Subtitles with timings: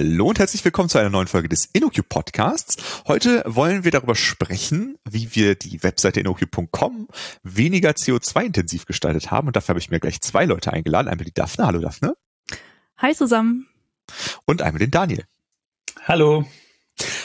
[0.00, 2.82] Hallo und herzlich willkommen zu einer neuen Folge des InnoQ Podcasts.
[3.06, 7.06] Heute wollen wir darüber sprechen, wie wir die Webseite InnoQ.com
[7.42, 9.48] weniger CO2-intensiv gestaltet haben.
[9.48, 11.06] Und dafür habe ich mir gleich zwei Leute eingeladen.
[11.06, 11.66] Einmal die Daphne.
[11.66, 12.16] Hallo Daphne.
[12.96, 13.68] Hi zusammen.
[14.46, 15.26] Und einmal den Daniel.
[16.08, 16.46] Hallo.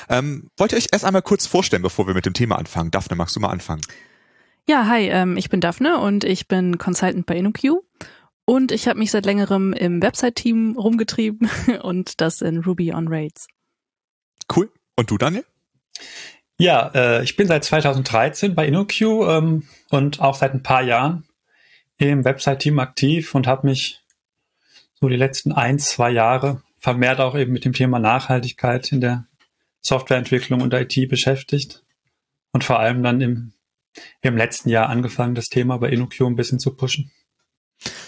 [0.09, 2.91] Ähm, wollt ihr euch erst einmal kurz vorstellen, bevor wir mit dem Thema anfangen?
[2.91, 3.83] Daphne, magst du mal anfangen?
[4.67, 7.84] Ja, hi, ähm, ich bin Daphne und ich bin Consultant bei InnoQ.
[8.45, 11.49] Und ich habe mich seit längerem im Website-Team rumgetrieben
[11.81, 13.47] und das in Ruby on Rails.
[14.53, 14.71] Cool.
[14.95, 15.45] Und du, Daniel?
[16.57, 21.25] Ja, äh, ich bin seit 2013 bei InnoQ ähm, und auch seit ein paar Jahren
[21.97, 24.03] im Website-Team aktiv und habe mich
[24.93, 29.27] so die letzten ein, zwei Jahre vermehrt auch eben mit dem Thema Nachhaltigkeit in der
[29.81, 31.83] Softwareentwicklung und IT beschäftigt
[32.51, 33.53] und vor allem dann im,
[34.21, 37.11] im letzten Jahr angefangen, das Thema bei InnoQ ein bisschen zu pushen.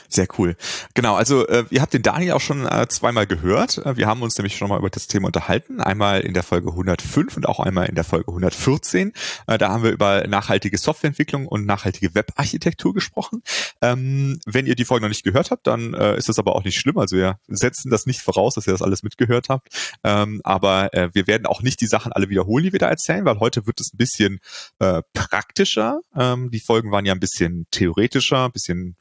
[0.10, 0.56] Sehr cool.
[0.94, 3.78] Genau, also äh, ihr habt den Daniel auch schon äh, zweimal gehört.
[3.80, 5.82] Äh, wir haben uns nämlich schon mal über das Thema unterhalten.
[5.82, 9.12] Einmal in der Folge 105 und auch einmal in der Folge 114.
[9.48, 13.44] Äh, da haben wir über nachhaltige Softwareentwicklung und nachhaltige Webarchitektur gesprochen.
[13.82, 16.64] Ähm, wenn ihr die Folge noch nicht gehört habt, dann äh, ist das aber auch
[16.64, 16.98] nicht schlimm.
[16.98, 19.68] Also wir setzen das nicht voraus, dass ihr das alles mitgehört habt.
[20.06, 23.26] Ähm, aber äh, wir werden auch nicht die Sachen alle wiederholen, die wir da erzählen,
[23.26, 24.40] weil heute wird es ein bisschen
[24.80, 26.00] äh, praktischer.
[26.16, 28.96] Ähm, die Folgen waren ja ein bisschen theoretischer, ein bisschen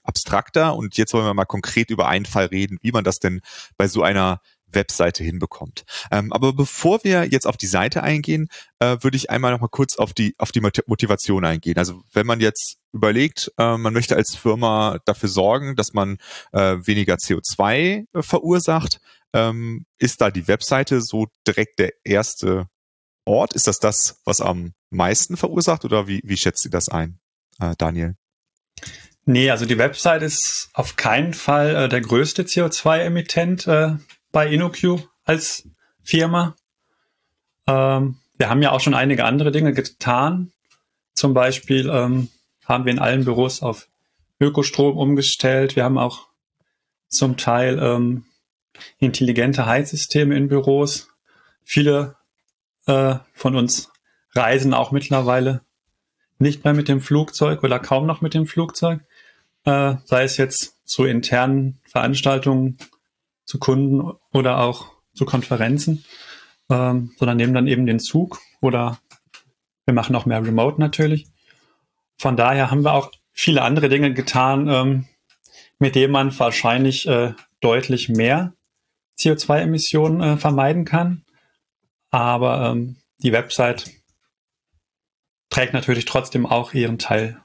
[0.57, 3.41] abstrakter und jetzt wollen wir mal konkret über einen Fall reden, wie man das denn
[3.77, 5.85] bei so einer Webseite hinbekommt.
[6.11, 8.49] Ähm, aber bevor wir jetzt auf die Seite eingehen,
[8.81, 11.79] äh, würde ich einmal noch mal kurz auf die auf die Motivation eingehen.
[11.79, 16.19] Also wenn man jetzt überlegt, äh, man möchte als Firma dafür sorgen, dass man
[16.53, 18.99] äh, weniger CO2 äh, verursacht,
[19.33, 22.67] ähm, ist da die Webseite so direkt der erste
[23.25, 23.55] Ort?
[23.55, 27.21] Ist das das, was am meisten verursacht oder wie, wie schätzt ihr das ein,
[27.61, 28.17] äh, Daniel?
[29.29, 33.97] Nee, also die Website ist auf keinen Fall äh, der größte CO2-Emittent äh,
[34.31, 35.69] bei InnoQ als
[36.05, 36.55] Firma.
[37.67, 40.53] Ähm, wir haben ja auch schon einige andere Dinge getan.
[41.15, 42.29] Zum Beispiel ähm,
[42.67, 43.89] haben wir in allen Büros auf
[44.39, 45.75] Ökostrom umgestellt.
[45.75, 46.29] Wir haben auch
[47.09, 48.27] zum Teil ähm,
[48.99, 51.09] intelligente Heizsysteme in Büros.
[51.65, 52.15] Viele
[52.87, 53.91] äh, von uns
[54.35, 55.63] reisen auch mittlerweile
[56.39, 59.01] nicht mehr mit dem Flugzeug oder kaum noch mit dem Flugzeug,
[59.67, 62.79] äh, sei es jetzt zu internen Veranstaltungen,
[63.45, 66.05] zu Kunden oder auch zu Konferenzen,
[66.71, 68.99] ähm, sondern nehmen dann eben den Zug oder
[69.85, 71.27] wir machen auch mehr Remote natürlich.
[72.19, 75.07] Von daher haben wir auch viele andere Dinge getan, ähm,
[75.79, 78.55] mit denen man wahrscheinlich äh, deutlich mehr
[79.19, 81.25] CO2-Emissionen äh, vermeiden kann.
[82.11, 83.91] Aber ähm, die Website
[85.51, 87.41] trägt natürlich trotzdem auch ihren Teil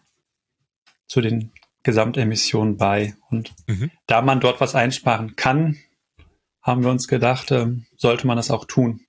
[1.08, 1.52] zu den
[1.84, 3.16] Gesamtemissionen bei.
[3.30, 3.92] Und mhm.
[4.08, 5.78] da man dort was einsparen kann,
[6.62, 9.02] haben wir uns gedacht, äh, sollte man das auch tun.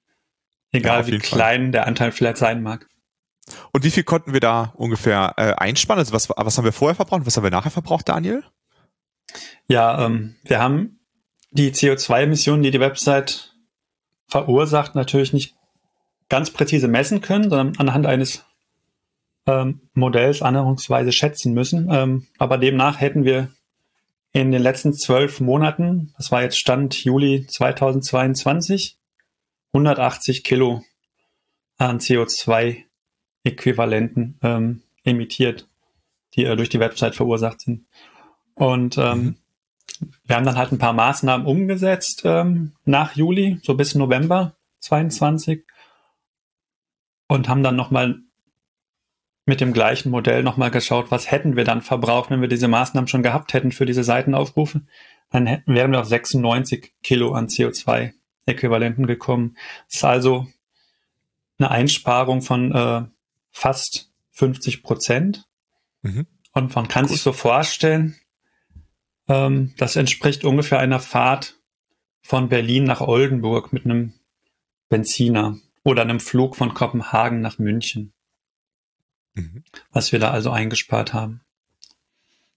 [0.71, 1.71] Egal ja, wie klein Fall.
[1.72, 2.88] der Anteil vielleicht sein mag.
[3.72, 5.99] Und wie viel konnten wir da ungefähr äh, einsparen?
[5.99, 8.43] Also was, was haben wir vorher verbraucht was haben wir nachher verbraucht, Daniel?
[9.66, 11.00] Ja, ähm, wir haben
[11.50, 13.55] die CO2-Emissionen, die die Website
[14.27, 15.55] verursacht, natürlich nicht
[16.28, 18.44] ganz präzise messen können, sondern anhand eines
[19.47, 21.89] ähm, Modells annäherungsweise schätzen müssen.
[21.91, 23.49] Ähm, aber demnach hätten wir
[24.33, 28.97] in den letzten zwölf Monaten, das war jetzt Stand Juli 2022,
[29.73, 30.83] 180 Kilo
[31.77, 35.69] an CO2-Äquivalenten ähm, emittiert,
[36.35, 37.85] die äh, durch die Website verursacht sind.
[38.55, 39.37] Und ähm, mhm.
[40.25, 45.65] wir haben dann halt ein paar Maßnahmen umgesetzt ähm, nach Juli, so bis November 22
[47.29, 48.19] und haben dann nochmal
[49.45, 53.09] mit dem gleichen Modell nochmal geschaut, was hätten wir dann verbraucht, wenn wir diese Maßnahmen
[53.09, 54.83] schon gehabt hätten für diese Seitenaufrufe.
[55.31, 59.56] Dann hätten, wären wir auf 96 Kilo an CO2-Äquivalenten gekommen.
[59.87, 60.47] Das ist also
[61.59, 63.03] eine Einsparung von äh,
[63.50, 65.47] fast 50 Prozent.
[66.03, 66.27] Mhm.
[66.53, 67.12] Und man kann Gut.
[67.12, 68.17] sich so vorstellen,
[69.29, 71.56] ähm, das entspricht ungefähr einer Fahrt
[72.23, 74.15] von Berlin nach Oldenburg mit einem
[74.88, 78.12] Benziner oder einem Flug von Kopenhagen nach München.
[79.34, 79.64] Mhm.
[79.90, 81.40] Was wir da also eingespart haben.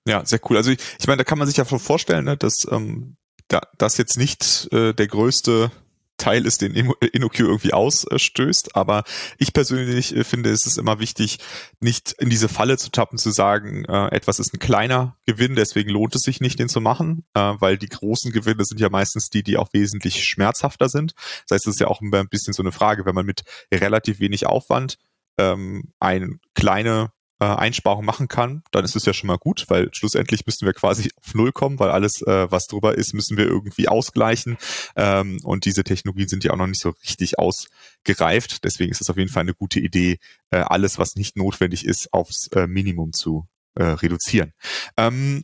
[0.07, 0.57] Ja, sehr cool.
[0.57, 3.17] Also ich, ich meine, da kann man sich ja schon vorstellen, ne, dass ähm,
[3.47, 5.71] da, das jetzt nicht äh, der größte
[6.17, 8.75] Teil ist, den InnoQ irgendwie ausstößt.
[8.75, 9.03] Aber
[9.37, 11.39] ich persönlich äh, finde, es ist immer wichtig,
[11.81, 15.89] nicht in diese Falle zu tappen, zu sagen, äh, etwas ist ein kleiner Gewinn, deswegen
[15.89, 19.29] lohnt es sich nicht, den zu machen, äh, weil die großen Gewinne sind ja meistens
[19.29, 21.15] die, die auch wesentlich schmerzhafter sind.
[21.47, 23.43] Das heißt, es ist ja auch ein bisschen so eine Frage, wenn man mit
[23.73, 24.97] relativ wenig Aufwand
[25.37, 29.89] ähm, eine kleine äh, Einsparungen machen kann, dann ist es ja schon mal gut, weil
[29.93, 33.45] schlussendlich müssten wir quasi auf Null kommen, weil alles, äh, was drüber ist, müssen wir
[33.45, 34.57] irgendwie ausgleichen.
[34.95, 38.63] Ähm, und diese Technologien sind ja auch noch nicht so richtig ausgereift.
[38.63, 40.17] Deswegen ist es auf jeden Fall eine gute Idee,
[40.51, 44.53] äh, alles, was nicht notwendig ist, aufs äh, Minimum zu äh, reduzieren.
[44.97, 45.43] Ähm,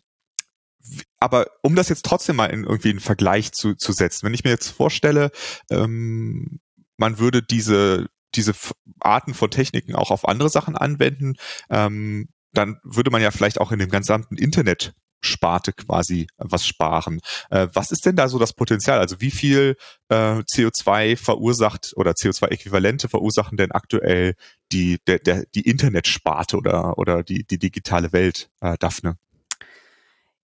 [1.20, 4.44] aber um das jetzt trotzdem mal in irgendwie einen Vergleich zu, zu setzen, wenn ich
[4.44, 5.32] mir jetzt vorstelle,
[5.70, 6.60] ähm,
[6.98, 8.54] man würde diese diese
[9.00, 11.36] Arten von Techniken auch auf andere Sachen anwenden,
[11.69, 14.94] ähm, dann würde man ja vielleicht auch in dem gesamten Internet
[15.24, 17.22] Sparte quasi was sparen.
[17.51, 19.00] Äh, was ist denn da so das Potenzial?
[19.00, 19.78] Also wie viel
[20.10, 24.34] äh, CO2 verursacht oder CO2-Äquivalente verursachen denn aktuell
[24.72, 29.18] die, der, der, die Internetsparte oder, oder die, die digitale Welt, äh, Daphne?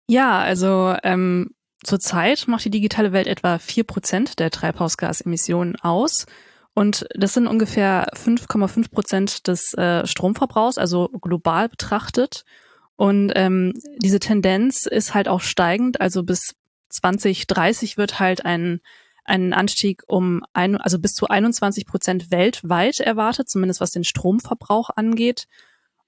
[0.07, 1.51] Ja, also ähm,
[1.83, 6.25] zurzeit macht die digitale Welt etwa vier Prozent der Treibhausgasemissionen aus.
[6.75, 12.43] Und das sind ungefähr 5,5 Prozent des äh, Stromverbrauchs, also global betrachtet.
[12.97, 16.01] Und ähm, diese Tendenz ist halt auch steigend.
[16.01, 16.55] Also bis
[16.89, 18.81] 2030 wird halt ein,
[19.23, 24.89] ein Anstieg um ein, also bis zu 21 Prozent weltweit erwartet, zumindest was den Stromverbrauch
[24.97, 25.47] angeht.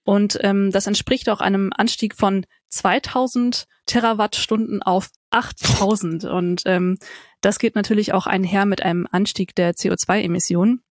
[0.07, 6.23] Und ähm, das entspricht auch einem Anstieg von 2000 Terawattstunden auf 8000.
[6.23, 6.97] Und ähm,
[7.41, 10.81] das geht natürlich auch einher mit einem Anstieg der CO2-Emissionen.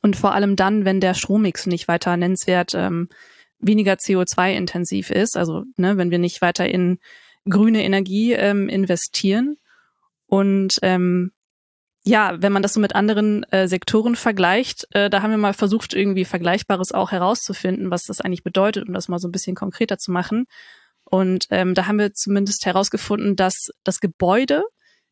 [0.00, 3.08] Und vor allem dann, wenn der Strommix nicht weiter nennenswert ähm,
[3.60, 6.98] weniger CO2-intensiv ist, also ne, wenn wir nicht weiter in
[7.48, 9.56] grüne Energie ähm, investieren.
[10.26, 11.30] Und ähm,
[12.04, 15.54] ja, wenn man das so mit anderen äh, Sektoren vergleicht, äh, da haben wir mal
[15.54, 19.54] versucht, irgendwie Vergleichbares auch herauszufinden, was das eigentlich bedeutet, um das mal so ein bisschen
[19.54, 20.46] konkreter zu machen.
[21.04, 24.64] Und ähm, da haben wir zumindest herausgefunden, dass das Gebäude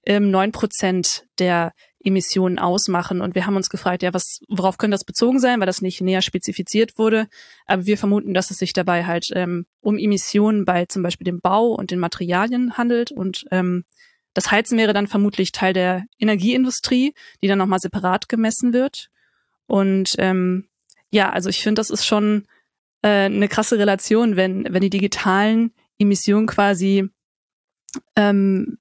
[0.04, 1.72] ähm, neun ähm, Prozent der
[2.02, 3.20] Emissionen ausmachen.
[3.20, 6.00] Und wir haben uns gefragt, ja, was, worauf könnte das bezogen sein, weil das nicht
[6.00, 7.26] näher spezifiziert wurde.
[7.66, 11.40] Aber wir vermuten, dass es sich dabei halt ähm, um Emissionen bei zum Beispiel dem
[11.40, 13.12] Bau und den Materialien handelt.
[13.12, 13.84] Und ähm,
[14.34, 19.10] das Heizen wäre dann vermutlich Teil der Energieindustrie, die dann nochmal separat gemessen wird.
[19.66, 20.68] Und ähm,
[21.10, 22.46] ja, also ich finde, das ist schon
[23.02, 27.08] äh, eine krasse Relation, wenn, wenn die digitalen Emissionen quasi
[28.16, 28.78] ähm,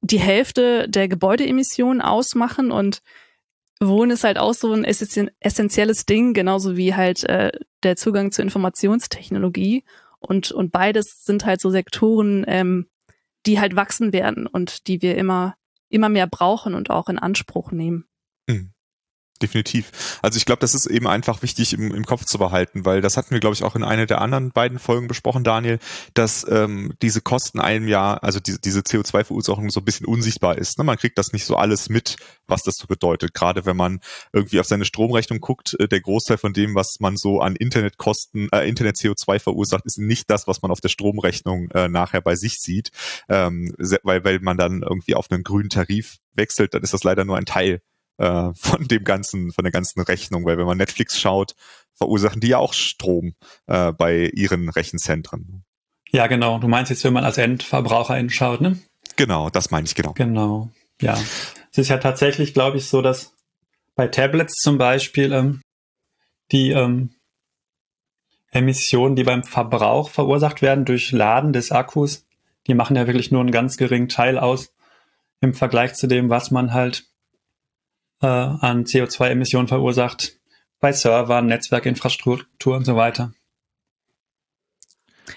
[0.00, 3.02] die Hälfte der Gebäudeemissionen ausmachen und
[3.80, 7.52] Wohnen ist halt auch so ein essentielles Ding, genauso wie halt äh,
[7.84, 9.84] der Zugang zur Informationstechnologie.
[10.18, 12.88] Und, und beides sind halt so Sektoren, ähm,
[13.48, 15.56] die halt wachsen werden und die wir immer,
[15.88, 18.04] immer mehr brauchen und auch in Anspruch nehmen.
[18.46, 18.72] Mhm
[19.42, 20.18] definitiv.
[20.22, 23.16] Also ich glaube, das ist eben einfach wichtig im, im Kopf zu behalten, weil das
[23.16, 25.78] hatten wir, glaube ich, auch in einer der anderen beiden Folgen besprochen, Daniel,
[26.14, 30.78] dass ähm, diese Kosten einem Jahr, also die, diese CO2-Verursachung so ein bisschen unsichtbar ist.
[30.78, 30.84] Ne?
[30.84, 33.34] Man kriegt das nicht so alles mit, was das so bedeutet.
[33.34, 34.00] Gerade wenn man
[34.32, 38.48] irgendwie auf seine Stromrechnung guckt, äh, der Großteil von dem, was man so an Internetkosten,
[38.52, 42.58] äh, Internet-CO2 verursacht, ist nicht das, was man auf der Stromrechnung äh, nachher bei sich
[42.58, 42.90] sieht,
[43.28, 47.24] ähm, weil, weil man dann irgendwie auf einen grünen Tarif wechselt, dann ist das leider
[47.24, 47.82] nur ein Teil
[48.18, 51.54] äh, von dem ganzen, von der ganzen Rechnung, weil wenn man Netflix schaut,
[51.94, 53.34] verursachen die ja auch Strom
[53.66, 55.64] äh, bei ihren Rechenzentren.
[56.10, 56.58] Ja, genau.
[56.58, 58.78] Du meinst jetzt, wenn man als Endverbraucher hinschaut, ne?
[59.16, 60.12] Genau, das meine ich genau.
[60.12, 60.70] Genau.
[61.00, 61.18] Ja.
[61.72, 63.34] Es ist ja tatsächlich, glaube ich, so, dass
[63.94, 65.60] bei Tablets zum Beispiel ähm,
[66.52, 67.10] die ähm,
[68.50, 72.24] Emissionen, die beim Verbrauch verursacht werden durch Laden des Akkus,
[72.66, 74.72] die machen ja wirklich nur einen ganz geringen Teil aus
[75.40, 77.04] im Vergleich zu dem, was man halt
[78.20, 80.38] äh, an CO2-Emissionen verursacht
[80.80, 83.32] bei Servern, Netzwerkinfrastruktur und so weiter.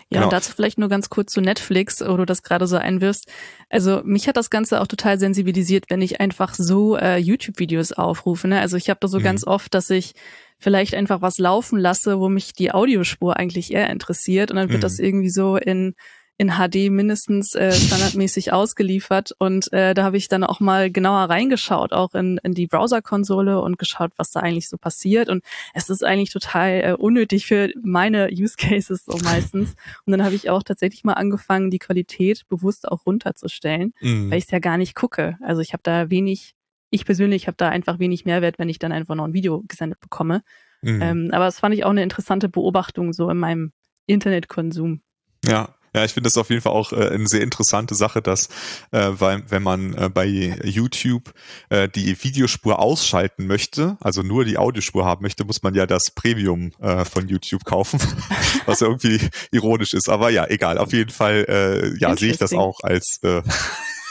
[0.10, 0.26] Ja, genau.
[0.26, 3.30] und dazu vielleicht nur ganz kurz zu Netflix, wo du das gerade so einwirfst.
[3.70, 8.48] Also mich hat das Ganze auch total sensibilisiert, wenn ich einfach so äh, YouTube-Videos aufrufe.
[8.48, 8.60] Ne?
[8.60, 9.24] Also ich habe da so mhm.
[9.24, 10.14] ganz oft, dass ich
[10.58, 14.80] vielleicht einfach was laufen lasse, wo mich die Audiospur eigentlich eher interessiert und dann wird
[14.80, 14.84] mhm.
[14.84, 15.96] das irgendwie so in
[16.38, 19.32] in HD mindestens äh, standardmäßig ausgeliefert.
[19.38, 23.62] Und äh, da habe ich dann auch mal genauer reingeschaut, auch in, in die Browser-Konsole
[23.62, 25.30] und geschaut, was da eigentlich so passiert.
[25.30, 25.44] Und
[25.76, 29.76] es ist eigentlich total äh, unnötig für meine Use Cases so meistens.
[30.06, 34.32] Und dann habe ich auch tatsächlich mal angefangen, die Qualität bewusst auch runterzustellen, mhm.
[34.32, 35.38] weil ich es ja gar nicht gucke.
[35.42, 36.56] Also ich habe da wenig,
[36.90, 40.00] ich persönlich habe da einfach wenig Mehrwert, wenn ich dann einfach noch ein Video gesendet
[40.00, 40.42] bekomme.
[40.82, 41.02] Mhm.
[41.02, 43.72] Ähm, aber das fand ich auch eine interessante Beobachtung so in meinem
[44.08, 45.02] Internetkonsum.
[45.46, 48.48] Ja, ja, ich finde das auf jeden Fall auch äh, eine sehr interessante Sache, dass
[48.92, 51.34] äh, weil, wenn man äh, bei YouTube
[51.70, 56.12] äh, die Videospur ausschalten möchte, also nur die Audiospur haben möchte, muss man ja das
[56.12, 58.00] Premium äh, von YouTube kaufen,
[58.66, 59.20] was irgendwie
[59.52, 60.10] ironisch ist.
[60.10, 60.78] Aber ja, egal.
[60.78, 63.42] Auf jeden Fall, äh, ja, sehe ich das auch als äh,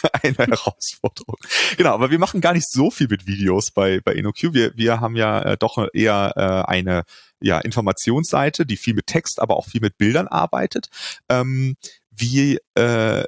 [0.23, 1.37] eine Herausforderung.
[1.77, 4.55] Genau, aber wir machen gar nicht so viel mit Videos bei, bei InnoQ.
[4.55, 7.05] Wir, wir haben ja äh, doch eher äh, eine
[7.41, 10.89] ja, Informationsseite, die viel mit Text, aber auch viel mit Bildern arbeitet.
[11.29, 11.77] Ähm,
[12.11, 13.25] wie, äh,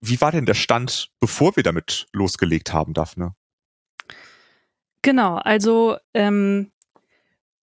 [0.00, 3.34] wie war denn der Stand, bevor wir damit losgelegt haben, Daphne?
[5.02, 6.70] Genau, also ähm,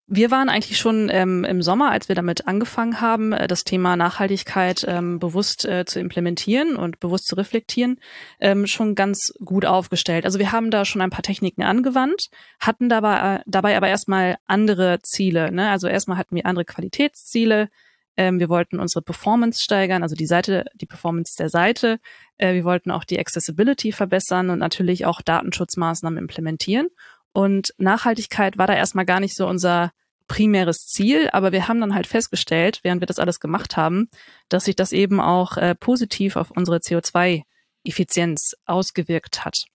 [0.07, 3.95] wir waren eigentlich schon ähm, im Sommer, als wir damit angefangen haben, äh, das Thema
[3.95, 7.99] Nachhaltigkeit ähm, bewusst äh, zu implementieren und bewusst zu reflektieren,
[8.39, 10.25] ähm, schon ganz gut aufgestellt.
[10.25, 12.27] Also wir haben da schon ein paar Techniken angewandt,
[12.59, 15.51] hatten dabei, äh, dabei aber erstmal andere Ziele.
[15.51, 15.69] Ne?
[15.69, 17.69] Also erstmal hatten wir andere Qualitätsziele.
[18.15, 21.99] Ähm, wir wollten unsere Performance steigern, also die Seite, die Performance der Seite.
[22.37, 26.89] Äh, wir wollten auch die Accessibility verbessern und natürlich auch Datenschutzmaßnahmen implementieren.
[27.35, 29.91] Und Nachhaltigkeit war da erstmal gar nicht so unser
[30.29, 34.07] primäres Ziel, aber wir haben dann halt festgestellt, während wir das alles gemacht haben,
[34.47, 39.65] dass sich das eben auch äh, positiv auf unsere CO2-Effizienz ausgewirkt hat.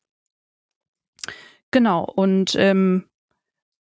[1.71, 3.11] Genau, und ähm,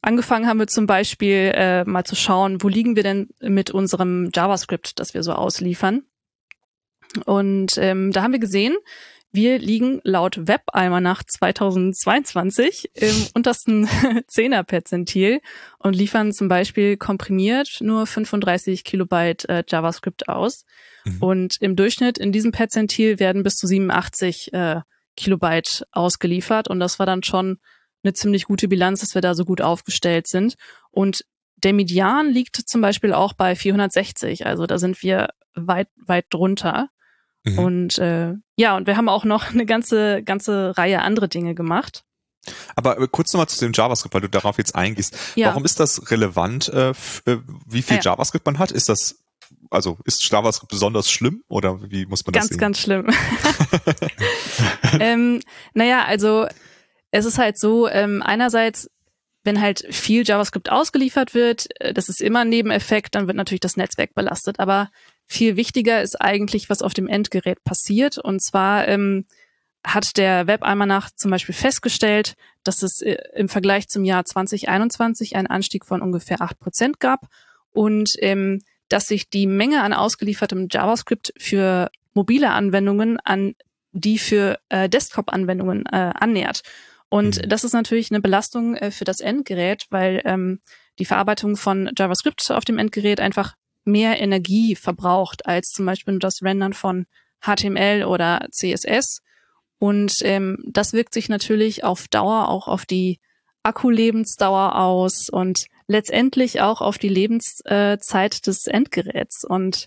[0.02, 4.28] angefangen haben wir zum Beispiel äh, mal zu schauen, wo liegen wir denn mit unserem
[4.34, 6.02] JavaScript, das wir so ausliefern.
[7.24, 8.76] Und ähm, da haben wir gesehen,
[9.32, 13.88] wir liegen laut Webalmanach 2022 im untersten
[14.28, 15.40] Zehner-Perzentil
[15.78, 20.64] und liefern zum Beispiel komprimiert nur 35 Kilobyte äh, JavaScript aus.
[21.04, 21.22] Mhm.
[21.22, 24.80] Und im Durchschnitt in diesem Perzentil werden bis zu 87 äh,
[25.16, 26.68] Kilobyte ausgeliefert.
[26.68, 27.58] Und das war dann schon
[28.02, 30.54] eine ziemlich gute Bilanz, dass wir da so gut aufgestellt sind.
[30.90, 31.24] Und
[31.56, 34.46] der Median liegt zum Beispiel auch bei 460.
[34.46, 36.88] Also da sind wir weit, weit drunter.
[37.44, 37.58] Mhm.
[37.58, 42.04] Und äh, ja, und wir haben auch noch eine ganze, ganze Reihe andere Dinge gemacht.
[42.74, 45.16] Aber äh, kurz nochmal zu dem JavaScript, weil du darauf jetzt eingehst.
[45.34, 45.48] Ja.
[45.48, 48.02] Warum ist das relevant, äh, äh wie viel ja.
[48.02, 48.70] JavaScript man hat?
[48.70, 49.22] Ist das,
[49.70, 53.04] also ist JavaScript besonders schlimm oder wie muss man das ganz, sehen?
[53.06, 54.10] Ganz, ganz schlimm.
[55.00, 55.40] ähm,
[55.74, 56.46] naja, also
[57.10, 58.88] es ist halt so, ähm, einerseits
[59.42, 63.60] wenn halt viel JavaScript ausgeliefert wird, äh, das ist immer ein Nebeneffekt, dann wird natürlich
[63.60, 64.60] das Netzwerk belastet.
[64.60, 64.90] Aber
[65.30, 68.18] viel wichtiger ist eigentlich, was auf dem Endgerät passiert.
[68.18, 69.24] Und zwar ähm,
[69.86, 72.34] hat der Webalmanach zum Beispiel festgestellt,
[72.64, 77.28] dass es äh, im Vergleich zum Jahr 2021 einen Anstieg von ungefähr acht Prozent gab
[77.70, 83.54] und ähm, dass sich die Menge an ausgeliefertem JavaScript für mobile Anwendungen an
[83.92, 86.62] die für äh, Desktop-Anwendungen äh, annähert.
[87.08, 87.48] Und mhm.
[87.48, 90.58] das ist natürlich eine Belastung äh, für das Endgerät, weil ähm,
[90.98, 96.42] die Verarbeitung von JavaScript auf dem Endgerät einfach mehr Energie verbraucht als zum Beispiel das
[96.42, 97.06] Rendern von
[97.40, 99.22] HTML oder CSS.
[99.78, 103.18] Und ähm, das wirkt sich natürlich auf Dauer auch auf die
[103.62, 109.44] Akkulebensdauer aus und letztendlich auch auf die Lebenszeit des Endgeräts.
[109.44, 109.86] Und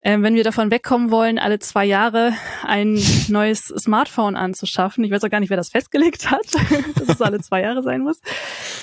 [0.00, 2.32] äh, wenn wir davon wegkommen wollen, alle zwei Jahre
[2.64, 6.46] ein neues Smartphone anzuschaffen, ich weiß auch gar nicht, wer das festgelegt hat,
[6.96, 8.20] dass es alle zwei Jahre sein muss,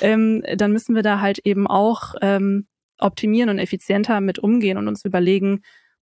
[0.01, 2.67] ähm, dann müssen wir da halt eben auch ähm,
[2.99, 5.61] optimieren und effizienter mit umgehen und uns überlegen,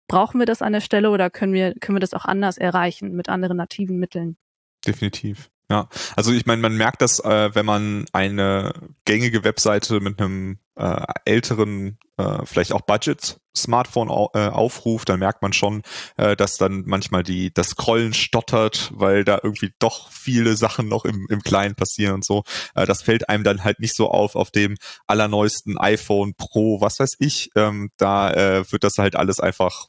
[0.07, 3.13] brauchen wir das an der Stelle oder können wir, können wir das auch anders erreichen
[3.15, 4.37] mit anderen nativen Mitteln?
[4.85, 5.49] Definitiv.
[5.69, 8.73] Ja, also ich meine, man merkt das, äh, wenn man eine
[9.05, 15.41] gängige Webseite mit einem äh, älteren, äh, vielleicht auch Budget-Smartphone au äh, aufruft, dann merkt
[15.41, 15.81] man schon,
[16.17, 21.03] äh, dass dann manchmal die das Scrollen stottert, weil da irgendwie doch viele Sachen noch
[21.03, 22.43] im, im Kleinen passieren und so.
[22.75, 24.75] Äh, das fällt einem dann halt nicht so auf auf dem
[25.07, 27.49] allerneuesten iPhone Pro, was weiß ich.
[27.55, 29.87] Ähm, da äh, wird das halt alles einfach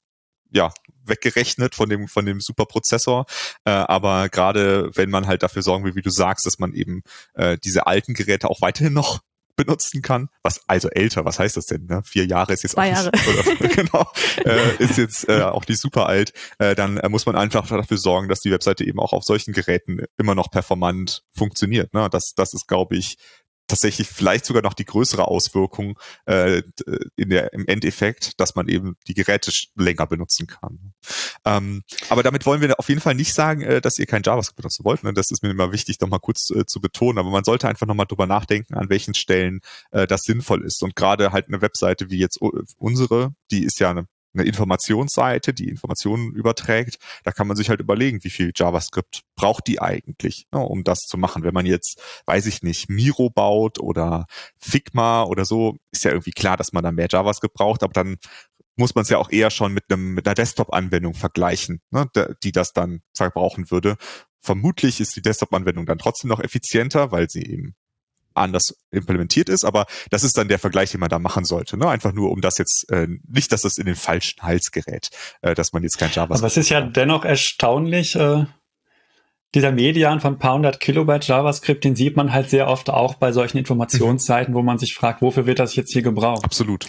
[0.51, 0.73] ja,
[1.09, 3.27] weggerechnet von dem, von dem Superprozessor.
[3.65, 7.03] Äh, aber gerade wenn man halt dafür sorgen will, wie du sagst, dass man eben
[7.35, 9.21] äh, diese alten Geräte auch weiterhin noch
[9.57, 10.29] benutzen kann.
[10.43, 11.87] Was also älter, was heißt das denn?
[11.87, 12.03] Ne?
[12.05, 14.13] Vier Jahre ist jetzt Zwei auch nicht, oder, genau,
[14.45, 16.33] äh, ist jetzt äh, auch nicht super alt.
[16.59, 19.53] Äh, dann äh, muss man einfach dafür sorgen, dass die Webseite eben auch auf solchen
[19.53, 21.95] Geräten immer noch performant funktioniert.
[21.95, 22.09] Ne?
[22.11, 23.17] Das, das ist, glaube ich,
[23.67, 26.63] tatsächlich vielleicht sogar noch die größere Auswirkung äh,
[27.17, 30.93] in der, im Endeffekt, dass man eben die Geräte länger benutzen kann.
[31.45, 34.57] Ähm, aber damit wollen wir auf jeden Fall nicht sagen, äh, dass ihr kein JavaScript
[34.57, 35.03] benutzen wollt.
[35.05, 35.13] Ne?
[35.13, 37.19] Das ist mir immer wichtig, nochmal kurz äh, zu betonen.
[37.19, 40.83] Aber man sollte einfach nochmal drüber nachdenken, an welchen Stellen äh, das sinnvoll ist.
[40.83, 42.41] Und gerade halt eine Webseite wie jetzt
[42.79, 47.81] unsere, die ist ja eine eine Informationsseite, die Informationen überträgt, da kann man sich halt
[47.81, 51.43] überlegen, wie viel JavaScript braucht die eigentlich, ne, um das zu machen.
[51.43, 54.27] Wenn man jetzt, weiß ich nicht, Miro baut oder
[54.59, 58.17] Figma oder so, ist ja irgendwie klar, dass man da mehr JavaScript braucht, aber dann
[58.77, 62.09] muss man es ja auch eher schon mit einem mit einer Desktop-Anwendung vergleichen, ne,
[62.43, 63.97] die das dann verbrauchen würde.
[64.41, 67.75] Vermutlich ist die Desktop-Anwendung dann trotzdem noch effizienter, weil sie eben
[68.37, 71.77] anders implementiert ist, aber das ist dann der Vergleich, den man da machen sollte.
[71.77, 71.89] Ne?
[71.89, 75.09] Einfach nur, um das jetzt äh, nicht, dass das in den falschen Hals gerät,
[75.43, 76.41] äh, dass man jetzt kein JavaScript.
[76.41, 78.47] Aber es ist ja dennoch erstaunlich, äh,
[79.55, 83.33] dieser Median von paar hundert Kilobyte JavaScript, den sieht man halt sehr oft auch bei
[83.33, 86.45] solchen Informationsseiten, wo man sich fragt, wofür wird das jetzt hier gebraucht?
[86.45, 86.87] Absolut,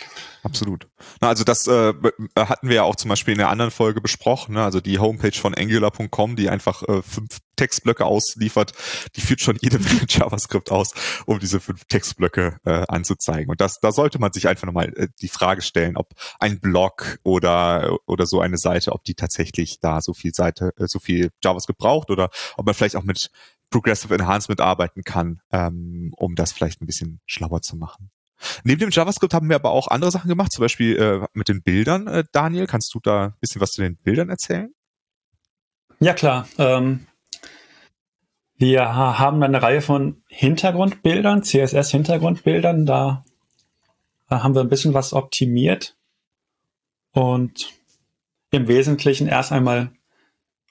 [0.48, 0.88] absolut.
[1.22, 1.94] Na, also das äh,
[2.38, 4.56] hatten wir ja auch zum Beispiel in der anderen Folge besprochen.
[4.56, 4.64] Ne?
[4.64, 8.74] Also die Homepage von Angular.com, die einfach äh, fünf Textblöcke ausliefert,
[9.16, 10.94] die führt schon jede Menge JavaScript aus,
[11.26, 13.50] um diese fünf Textblöcke äh, anzuzeigen.
[13.50, 17.20] Und das, da sollte man sich einfach nochmal äh, die Frage stellen, ob ein Blog
[17.24, 21.32] oder oder so eine Seite, ob die tatsächlich da so viel Seite, äh, so viel
[21.44, 23.30] JavaScript braucht oder ob man vielleicht auch mit
[23.70, 28.12] Progressive Enhancement arbeiten kann, ähm, um das vielleicht ein bisschen schlauer zu machen.
[28.64, 31.62] Neben dem JavaScript haben wir aber auch andere Sachen gemacht, zum Beispiel äh, mit den
[31.62, 32.08] Bildern.
[32.08, 34.74] Äh, Daniel, kannst du da ein bisschen was zu den Bildern erzählen?
[36.00, 36.48] Ja, klar.
[36.58, 37.08] Ähm,
[38.58, 42.86] wir haben eine Reihe von Hintergrundbildern, CSS-Hintergrundbildern.
[42.86, 43.24] Da
[44.30, 45.96] haben wir ein bisschen was optimiert
[47.12, 47.74] und
[48.52, 49.92] im Wesentlichen erst einmal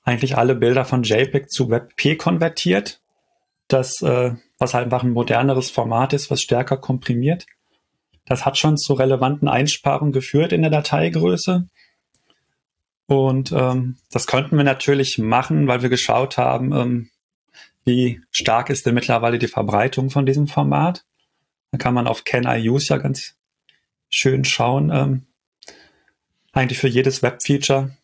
[0.03, 3.01] eigentlich alle Bilder von JPEG zu WebP konvertiert.
[3.69, 7.47] Das, äh, was halt einfach ein moderneres Format ist, was stärker komprimiert.
[8.27, 11.67] Das hat schon zu relevanten Einsparungen geführt in der Dateigröße.
[13.07, 17.11] Und ähm, das könnten wir natürlich machen, weil wir geschaut haben, ähm,
[17.85, 21.05] wie stark ist denn mittlerweile die Verbreitung von diesem Format?
[21.71, 23.37] Da kann man auf Can I Use ja ganz
[24.09, 25.27] schön schauen, ähm,
[26.53, 27.97] eigentlich für jedes Web-Feature,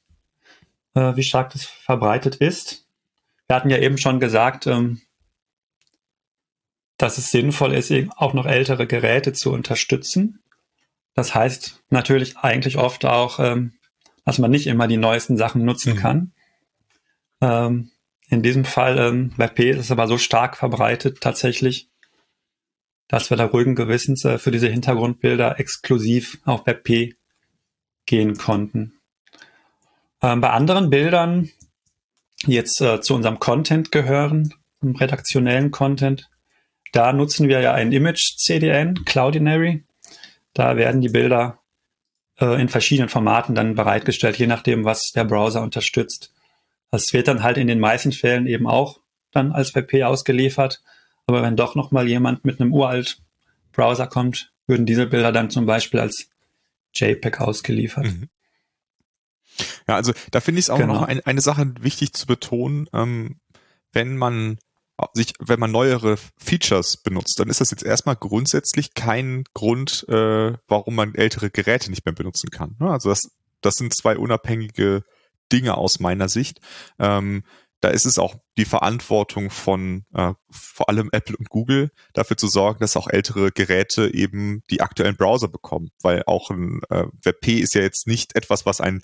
[0.95, 2.87] äh, wie stark das verbreitet ist.
[3.49, 5.01] Wir hatten ja eben schon gesagt, ähm,
[7.03, 10.39] dass es sinnvoll ist, auch noch ältere Geräte zu unterstützen.
[11.15, 13.73] Das heißt natürlich eigentlich oft auch, ähm,
[14.25, 15.99] dass man nicht immer die neuesten Sachen nutzen mhm.
[15.99, 16.33] kann.
[17.41, 17.91] Ähm,
[18.29, 21.91] in diesem Fall ähm, WebP ist aber so stark verbreitet tatsächlich,
[23.09, 27.17] dass wir da ruhigen Gewissens äh, für diese Hintergrundbilder exklusiv auf WebP
[28.07, 28.93] gehen konnten.
[30.23, 31.51] Ähm, bei anderen Bildern,
[32.47, 36.29] die jetzt äh, zu unserem Content gehören, im redaktionellen Content,
[36.93, 39.85] da nutzen wir ja ein Image-CDN, Cloudinary.
[40.53, 41.59] Da werden die Bilder
[42.39, 46.33] äh, in verschiedenen Formaten dann bereitgestellt, je nachdem, was der Browser unterstützt.
[46.91, 50.83] Das wird dann halt in den meisten Fällen eben auch dann als WebP ausgeliefert.
[51.27, 53.23] Aber wenn doch nochmal jemand mit einem uralt
[53.73, 56.29] Browser kommt, würden diese Bilder dann zum Beispiel als
[56.95, 58.05] JPEG ausgeliefert.
[58.05, 58.29] Mhm.
[59.89, 60.95] Ja, also da finde ich es auch genau.
[60.95, 63.41] noch ein, eine Sache wichtig zu betonen, ähm,
[63.93, 64.59] wenn man
[65.15, 70.53] sich, wenn man neuere Features benutzt, dann ist das jetzt erstmal grundsätzlich kein Grund, äh,
[70.69, 72.77] warum man ältere Geräte nicht mehr benutzen kann.
[72.79, 72.91] Ne?
[72.91, 75.05] Also das, das sind zwei unabhängige
[75.53, 76.61] Dinge aus meiner Sicht.
[76.99, 77.45] Ähm,
[77.81, 82.47] da ist es auch die Verantwortung von äh, vor allem Apple und Google dafür zu
[82.47, 87.59] sorgen, dass auch ältere Geräte eben die aktuellen Browser bekommen, weil auch ein äh, WebP
[87.59, 89.03] ist ja jetzt nicht etwas, was ein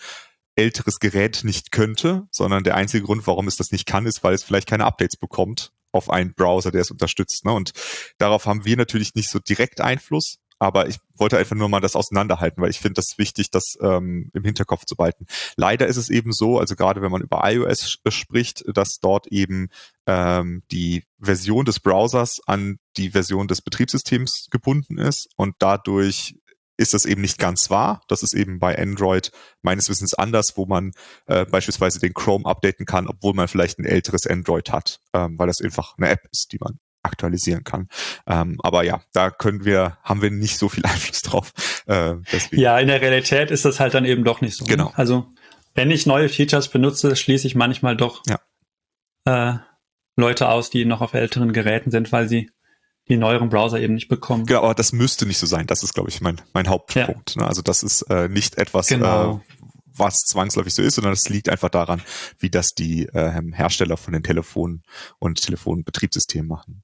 [0.55, 4.35] älteres Gerät nicht könnte, sondern der einzige Grund, warum es das nicht kann, ist, weil
[4.35, 7.45] es vielleicht keine Updates bekommt auf einen Browser, der es unterstützt.
[7.45, 7.53] Ne?
[7.53, 7.73] Und
[8.19, 10.39] darauf haben wir natürlich nicht so direkt Einfluss.
[10.61, 14.31] Aber ich wollte einfach nur mal das auseinanderhalten, weil ich finde das wichtig, das ähm,
[14.35, 15.27] im Hinterkopf zu behalten.
[15.57, 19.69] Leider ist es eben so, also gerade wenn man über iOS spricht, dass dort eben
[20.07, 26.35] ähm, die Version des Browsers an die Version des Betriebssystems gebunden ist und dadurch
[26.79, 28.03] ist das eben nicht ganz wahr.
[28.09, 30.93] Das ist eben bei Android meines Wissens anders, wo man
[31.27, 35.49] äh, beispielsweise den Chrome updaten kann, obwohl man vielleicht ein älteres Android hat, ähm, weil
[35.49, 37.89] das einfach eine App ist, die man aktualisieren kann.
[38.27, 41.53] Ähm, aber ja, da können wir, haben wir nicht so viel Einfluss drauf.
[41.87, 42.63] Äh, deswegen.
[42.63, 44.65] Ja, in der Realität ist das halt dann eben doch nicht so.
[44.65, 44.93] Genau.
[44.95, 45.27] Also
[45.75, 48.41] wenn ich neue Features benutze, schließe ich manchmal doch ja.
[49.25, 49.59] äh,
[50.17, 52.51] Leute aus, die noch auf älteren Geräten sind, weil sie
[53.09, 54.47] die neueren Browser eben nicht bekommen.
[54.47, 55.67] Genau, aber das müsste nicht so sein.
[55.67, 57.35] Das ist, glaube ich, mein, mein Hauptpunkt.
[57.37, 57.43] Ja.
[57.43, 57.49] Ne?
[57.49, 59.37] Also das ist äh, nicht etwas, genau.
[59.37, 59.55] äh,
[59.99, 62.03] was zwangsläufig so ist, sondern es liegt einfach daran,
[62.39, 64.83] wie das die äh, Hersteller von den Telefonen
[65.19, 66.83] und Telefonbetriebssystemen machen.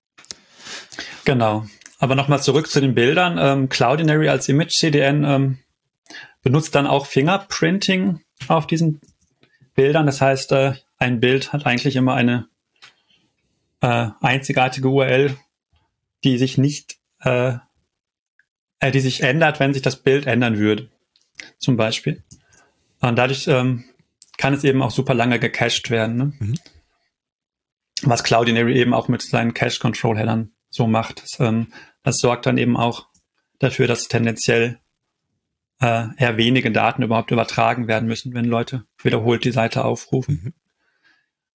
[1.25, 1.67] Genau.
[1.99, 3.39] Aber nochmal zurück zu den Bildern.
[3.39, 5.59] Ähm, Cloudinary als Image-CDN ähm,
[6.43, 9.01] benutzt dann auch Fingerprinting auf diesen
[9.75, 10.07] Bildern.
[10.07, 12.49] Das heißt, äh, ein Bild hat eigentlich immer eine
[13.81, 15.37] äh, einzigartige URL,
[16.25, 17.57] die sich nicht, äh,
[18.81, 20.91] äh, die sich ändert, wenn sich das Bild ändern würde.
[21.59, 22.25] Zum Beispiel.
[23.01, 23.85] Und dadurch ähm,
[24.39, 26.17] kann es eben auch super lange gecached werden.
[26.17, 26.33] Ne?
[26.39, 26.55] Mhm.
[28.03, 31.23] Was Cloudinary eben auch mit seinen Cache-Control-Headern so macht.
[31.23, 31.69] Das, ähm,
[32.03, 33.09] das sorgt dann eben auch
[33.59, 34.81] dafür, dass tendenziell
[35.81, 40.41] äh, eher wenige Daten überhaupt übertragen werden müssen, wenn Leute wiederholt die Seite aufrufen.
[40.43, 40.55] Mhm.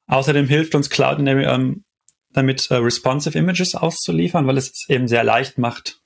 [0.08, 1.84] Außerdem hilft uns Cloudinary ähm,
[2.32, 6.02] damit, äh, responsive Images auszuliefern, weil es eben sehr leicht macht,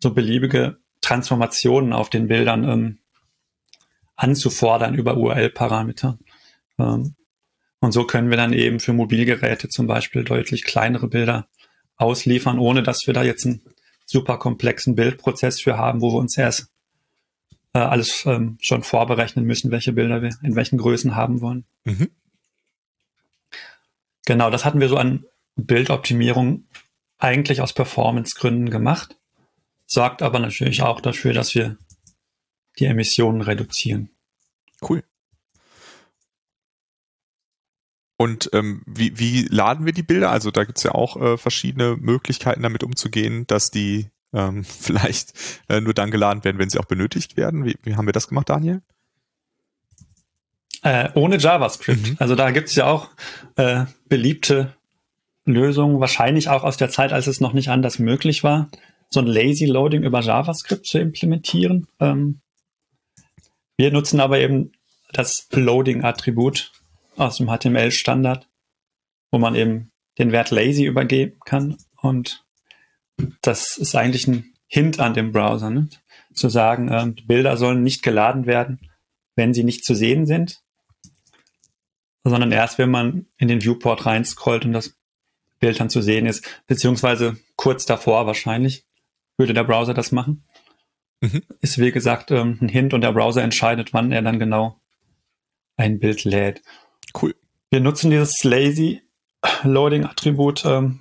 [0.00, 2.98] so beliebige Transformationen auf den Bildern ähm,
[4.16, 6.18] anzufordern über URL-Parameter.
[6.78, 7.14] Ähm,
[7.80, 11.46] Und so können wir dann eben für Mobilgeräte zum Beispiel deutlich kleinere Bilder
[11.96, 13.62] ausliefern, ohne dass wir da jetzt einen
[14.06, 16.68] super komplexen Bildprozess für haben, wo wir uns erst
[17.74, 21.64] äh, alles ähm, schon vorberechnen müssen, welche Bilder wir in welchen Größen haben wollen.
[21.84, 22.08] Mhm.
[24.28, 25.24] Genau, das hatten wir so an
[25.56, 26.68] Bildoptimierung
[27.16, 29.16] eigentlich aus Performancegründen gemacht,
[29.86, 31.78] sorgt aber natürlich auch dafür, dass wir
[32.78, 34.10] die Emissionen reduzieren.
[34.86, 35.02] Cool.
[38.18, 40.30] Und ähm, wie, wie laden wir die Bilder?
[40.30, 45.32] Also da gibt's ja auch äh, verschiedene Möglichkeiten, damit umzugehen, dass die ähm, vielleicht
[45.70, 47.64] äh, nur dann geladen werden, wenn sie auch benötigt werden.
[47.64, 48.82] Wie, wie haben wir das gemacht, Daniel?
[50.82, 52.10] Äh, ohne JavaScript.
[52.10, 52.16] Mhm.
[52.18, 53.10] Also da gibt's ja auch
[53.56, 54.74] äh, beliebte
[55.44, 58.68] Lösungen, wahrscheinlich auch aus der Zeit, als es noch nicht anders möglich war,
[59.10, 61.88] so ein Lazy Loading über JavaScript zu implementieren.
[61.98, 62.40] Ähm,
[63.76, 64.72] wir nutzen aber eben
[65.12, 66.72] das Loading-Attribut
[67.16, 68.46] aus dem HTML-Standard,
[69.30, 71.76] wo man eben den Wert lazy übergeben kann.
[71.96, 72.44] Und
[73.40, 75.88] das ist eigentlich ein Hint an dem Browser, ne?
[76.34, 78.80] zu sagen, ähm, Bilder sollen nicht geladen werden,
[79.34, 80.60] wenn sie nicht zu sehen sind,
[82.28, 84.96] sondern erst, wenn man in den Viewport reinscrollt und das
[85.60, 88.84] Bild dann zu sehen ist, beziehungsweise kurz davor wahrscheinlich
[89.36, 90.44] würde der Browser das machen.
[91.20, 91.42] Mhm.
[91.60, 94.80] Ist wie gesagt ähm, ein Hint und der Browser entscheidet, wann er dann genau
[95.76, 96.62] ein Bild lädt.
[97.20, 97.34] Cool.
[97.70, 99.02] Wir nutzen dieses Lazy
[99.62, 101.00] Loading Attribut ähm,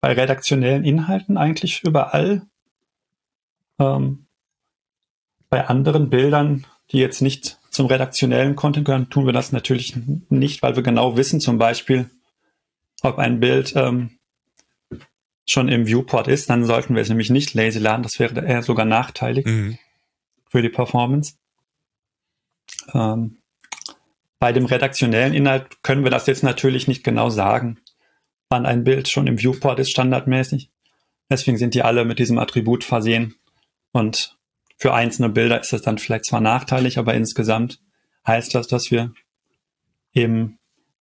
[0.00, 2.42] bei redaktionellen Inhalten eigentlich überall.
[3.78, 4.26] Ähm,
[5.48, 9.96] bei anderen Bildern, die jetzt nicht zum redaktionellen Content gehören, tun wir das natürlich
[10.28, 12.10] nicht, weil wir genau wissen, zum Beispiel,
[13.02, 14.18] ob ein Bild ähm,
[15.46, 18.02] schon im Viewport ist, dann sollten wir es nämlich nicht lazy laden.
[18.02, 19.78] Das wäre eher sogar nachteilig mhm.
[20.48, 21.34] für die Performance.
[22.92, 23.38] Ähm,
[24.38, 27.80] bei dem redaktionellen Inhalt können wir das jetzt natürlich nicht genau sagen,
[28.50, 30.70] wann ein Bild schon im Viewport ist, standardmäßig.
[31.30, 33.34] Deswegen sind die alle mit diesem Attribut versehen.
[33.92, 34.36] Und
[34.82, 37.78] für einzelne Bilder ist das dann vielleicht zwar nachteilig, aber insgesamt
[38.26, 39.12] heißt das, dass wir
[40.12, 40.58] eben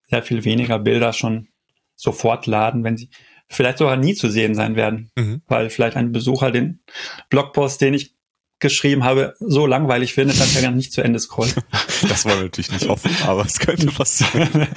[0.07, 1.47] sehr viel weniger Bilder schon
[1.95, 3.09] sofort laden, wenn sie
[3.49, 5.41] vielleicht sogar nie zu sehen sein werden, mhm.
[5.47, 6.83] weil vielleicht ein Besucher den
[7.31, 8.13] Blogpost, den ich
[8.59, 11.55] geschrieben habe, so langweilig findet, dass er dann nicht zu Ende scrollt.
[12.07, 14.67] Das wollen wir natürlich nicht hoffen, aber es könnte passieren.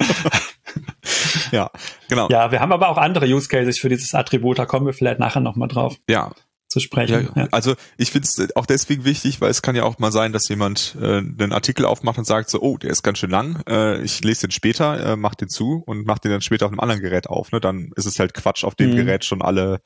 [1.51, 1.69] ja,
[2.09, 2.27] genau.
[2.29, 5.19] Ja, wir haben aber auch andere Use Cases für dieses Attribut, da kommen wir vielleicht
[5.19, 5.95] nachher nochmal drauf.
[6.09, 6.31] Ja,
[6.75, 7.29] zu sprechen.
[7.35, 7.47] Ja, ja.
[7.51, 10.49] Also ich finde es auch deswegen wichtig, weil es kann ja auch mal sein, dass
[10.49, 14.01] jemand äh, einen Artikel aufmacht und sagt so, oh, der ist ganz schön lang, äh,
[14.01, 16.81] ich lese den später, äh, mach den zu und mach den dann später auf einem
[16.81, 17.53] anderen Gerät auf.
[17.53, 17.61] Ne?
[17.61, 18.97] Dann ist es halt Quatsch, auf dem mhm.
[18.97, 19.79] Gerät schon alle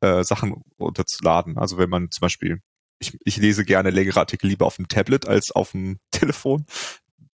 [0.00, 1.58] äh, Sachen runterzuladen.
[1.58, 2.62] Also wenn man zum Beispiel
[3.00, 6.64] ich, ich lese gerne längere Artikel lieber auf dem Tablet als auf dem Telefon.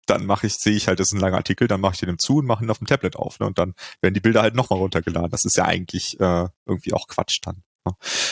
[0.06, 2.18] Dann mache ich, sehe ich halt, das ist ein langer Artikel, dann mache ich den
[2.18, 3.38] zu und mache ihn auf dem Tablet auf.
[3.40, 3.46] Ne?
[3.46, 5.30] Und dann werden die Bilder halt nochmal runtergeladen.
[5.30, 7.62] Das ist ja eigentlich äh, irgendwie auch Quatsch dann.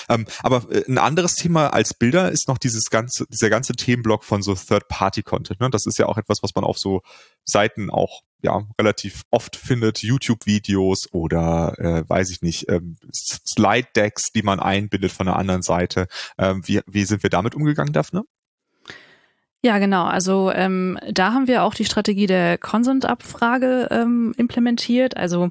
[0.08, 4.24] Ähm, aber äh, ein anderes Thema als Bilder ist noch dieses ganze, dieser ganze Themenblock
[4.24, 5.60] von so Third-Party-Content.
[5.60, 5.70] Ne?
[5.70, 7.02] Das ist ja auch etwas, was man auf so
[7.44, 10.02] Seiten auch ja relativ oft findet.
[10.02, 16.08] YouTube-Videos oder äh, weiß ich nicht, ähm, Slide-Decks, die man einbindet von der anderen Seite.
[16.38, 18.24] Ähm, wie, wie sind wir damit umgegangen, Daphne?
[19.64, 20.04] Ja, genau.
[20.04, 25.16] Also ähm, da haben wir auch die Strategie der Consent-Abfrage ähm, implementiert.
[25.16, 25.50] Also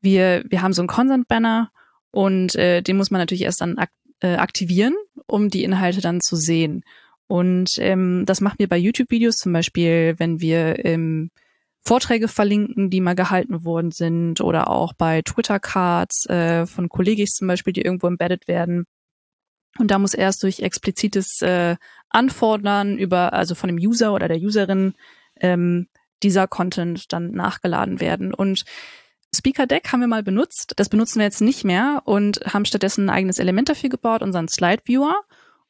[0.00, 1.72] wir, wir haben so einen Consent-Banner
[2.10, 3.90] und äh, den muss man natürlich erst dann ak
[4.22, 4.94] äh, aktivieren,
[5.26, 6.84] um die Inhalte dann zu sehen.
[7.26, 11.30] Und ähm, das machen wir bei YouTube-Videos zum Beispiel, wenn wir ähm,
[11.82, 17.48] Vorträge verlinken, die mal gehalten worden sind, oder auch bei Twitter-Cards äh, von Kollegis zum
[17.48, 18.84] Beispiel, die irgendwo embedded werden.
[19.78, 21.76] Und da muss erst durch explizites äh,
[22.10, 24.94] Anfordern über, also von dem User oder der Userin,
[25.40, 25.86] ähm,
[26.22, 28.34] dieser Content dann nachgeladen werden.
[28.34, 28.64] Und
[29.34, 30.72] Speaker Deck haben wir mal benutzt.
[30.76, 34.48] Das benutzen wir jetzt nicht mehr und haben stattdessen ein eigenes Element dafür gebaut, unseren
[34.48, 35.14] Slide Viewer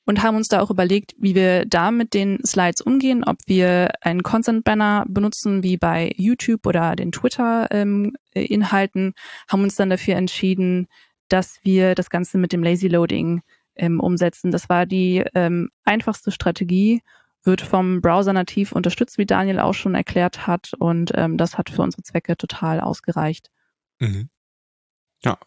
[0.06, 3.92] und haben uns da auch überlegt, wie wir da mit den Slides umgehen, ob wir
[4.00, 9.12] einen Consent Banner benutzen, wie bei YouTube oder den Twitter ähm, Inhalten,
[9.46, 10.88] haben uns dann dafür entschieden,
[11.28, 13.42] dass wir das Ganze mit dem Lazy Loading
[13.76, 14.50] ähm, umsetzen.
[14.50, 17.02] Das war die ähm, einfachste Strategie
[17.42, 20.72] wird vom Browser nativ unterstützt, wie Daniel auch schon erklärt hat.
[20.78, 23.50] Und ähm, das hat für unsere Zwecke total ausgereicht.
[23.98, 24.28] Mhm.
[25.22, 25.38] Ja.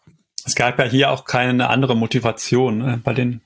[0.44, 2.78] Es gab ja hier auch keine andere Motivation.
[2.78, 3.00] Ne?
[3.02, 3.40] Bei den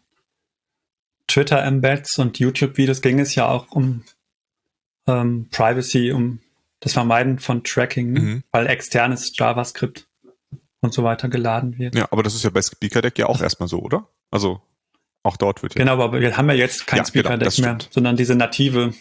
[1.28, 4.02] Twitter-Embeds und YouTube-Videos ging es ja auch um
[5.06, 6.40] ähm, Privacy, um
[6.80, 8.20] das Vermeiden von Tracking, ne?
[8.20, 8.44] mhm.
[8.50, 10.08] weil externes JavaScript
[10.80, 11.94] und so weiter geladen wird.
[11.94, 14.08] Ja, aber das ist ja bei Speaker Deck ja auch erstmal so, oder?
[14.30, 14.62] Also
[15.28, 15.78] auch dort wird ja.
[15.78, 18.94] Genau, aber wir haben ja jetzt kein ja, Speaker Deck genau, mehr, sondern diese native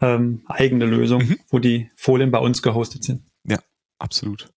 [0.00, 1.38] ähm, eigene Lösung, mhm.
[1.48, 3.22] wo die Folien bei uns gehostet sind.
[3.44, 3.58] Ja,
[3.98, 4.52] absolut.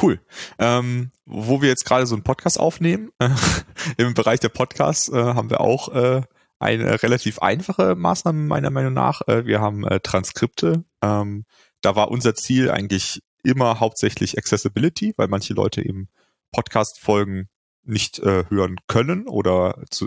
[0.00, 0.20] Cool.
[0.58, 3.30] Ähm, wo wir jetzt gerade so einen Podcast aufnehmen, äh,
[3.96, 6.22] im Bereich der Podcasts äh, haben wir auch äh,
[6.58, 9.22] eine relativ einfache Maßnahme meiner Meinung nach.
[9.28, 10.84] Äh, wir haben äh, Transkripte.
[11.02, 11.44] Ähm,
[11.80, 16.08] da war unser Ziel eigentlich immer hauptsächlich Accessibility, weil manche Leute eben
[16.52, 17.48] Podcast-Folgen
[17.84, 20.06] nicht äh, hören können oder zu,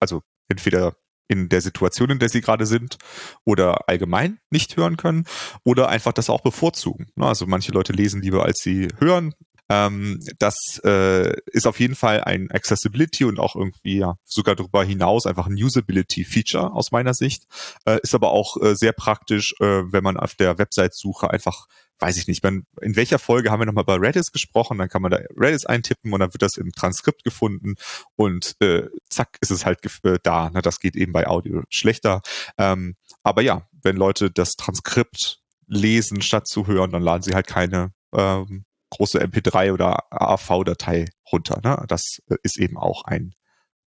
[0.00, 0.96] also entweder
[1.28, 2.96] in der Situation, in der sie gerade sind
[3.44, 5.26] oder allgemein nicht hören können
[5.62, 7.08] oder einfach das auch bevorzugen.
[7.16, 9.34] Ne, also manche Leute lesen lieber, als sie hören.
[9.70, 14.82] Ähm, das äh, ist auf jeden Fall ein Accessibility und auch irgendwie ja, sogar darüber
[14.82, 17.44] hinaus einfach ein Usability-Feature aus meiner Sicht.
[17.84, 21.66] Äh, ist aber auch äh, sehr praktisch, äh, wenn man auf der Website-Suche einfach
[21.98, 25.02] weiß ich nicht, man, in welcher Folge haben wir nochmal bei Redis gesprochen, dann kann
[25.02, 27.74] man da Redis eintippen und dann wird das im Transkript gefunden
[28.16, 30.50] und äh, zack ist es halt äh, da.
[30.50, 30.62] Ne?
[30.62, 32.22] Das geht eben bei Audio schlechter.
[32.56, 37.46] Ähm, aber ja, wenn Leute das Transkript lesen statt zu hören, dann laden sie halt
[37.46, 41.60] keine ähm, große MP3 oder AV-Datei runter.
[41.62, 41.84] Ne?
[41.88, 43.34] Das äh, ist eben auch ein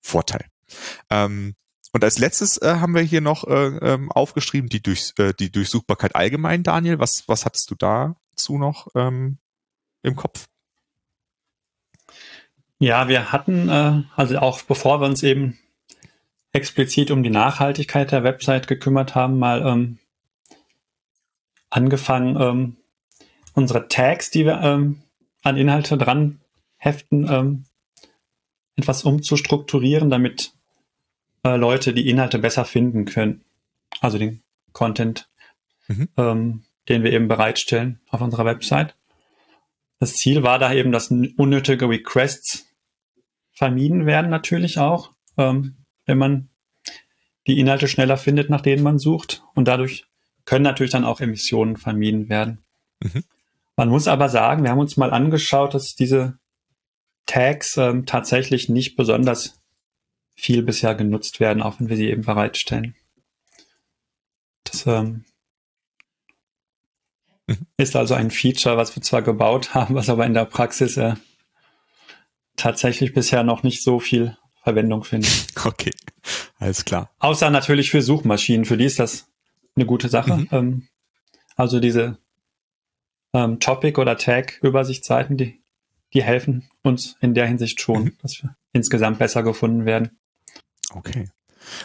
[0.01, 0.45] Vorteil.
[1.09, 1.55] Ähm,
[1.93, 5.51] und als letztes äh, haben wir hier noch äh, ähm, aufgeschrieben die, durch, äh, die
[5.51, 6.99] Durchsuchbarkeit allgemein, Daniel.
[6.99, 9.37] Was, was hattest du dazu noch ähm,
[10.01, 10.47] im Kopf?
[12.79, 15.59] Ja, wir hatten, äh, also auch bevor wir uns eben
[16.53, 19.99] explizit um die Nachhaltigkeit der Website gekümmert haben, mal ähm,
[21.69, 22.77] angefangen, ähm,
[23.53, 25.03] unsere Tags, die wir ähm,
[25.43, 26.39] an Inhalte dran
[26.77, 27.65] heften, ähm,
[28.75, 30.53] etwas umzustrukturieren, damit
[31.43, 33.43] äh, Leute die Inhalte besser finden können.
[33.99, 34.41] Also den
[34.73, 35.29] Content,
[35.87, 36.09] mhm.
[36.17, 38.95] ähm, den wir eben bereitstellen auf unserer Website.
[39.99, 42.65] Das Ziel war da eben, dass unnötige Requests
[43.51, 46.49] vermieden werden natürlich auch, ähm, wenn man
[47.47, 49.43] die Inhalte schneller findet, nach denen man sucht.
[49.53, 50.05] Und dadurch
[50.45, 52.63] können natürlich dann auch Emissionen vermieden werden.
[52.99, 53.23] Mhm.
[53.75, 56.37] Man muss aber sagen, wir haben uns mal angeschaut, dass diese
[57.25, 59.60] Tags ähm, tatsächlich nicht besonders
[60.41, 62.95] viel bisher genutzt werden, auch wenn wir sie eben bereitstellen.
[64.63, 65.23] Das ähm,
[67.77, 71.13] ist also ein Feature, was wir zwar gebaut haben, was aber in der Praxis äh,
[72.55, 75.47] tatsächlich bisher noch nicht so viel Verwendung findet.
[75.63, 75.91] Okay,
[76.57, 77.11] alles klar.
[77.19, 79.27] Außer natürlich für Suchmaschinen, für die ist das
[79.75, 80.37] eine gute Sache.
[80.37, 80.47] Mhm.
[80.51, 80.87] Ähm,
[81.55, 82.17] also diese
[83.33, 85.61] ähm, Topic- oder Tag-Übersichtsseiten, die,
[86.15, 88.17] die helfen uns in der Hinsicht schon, mhm.
[88.23, 90.17] dass wir insgesamt besser gefunden werden.
[90.93, 91.29] Okay.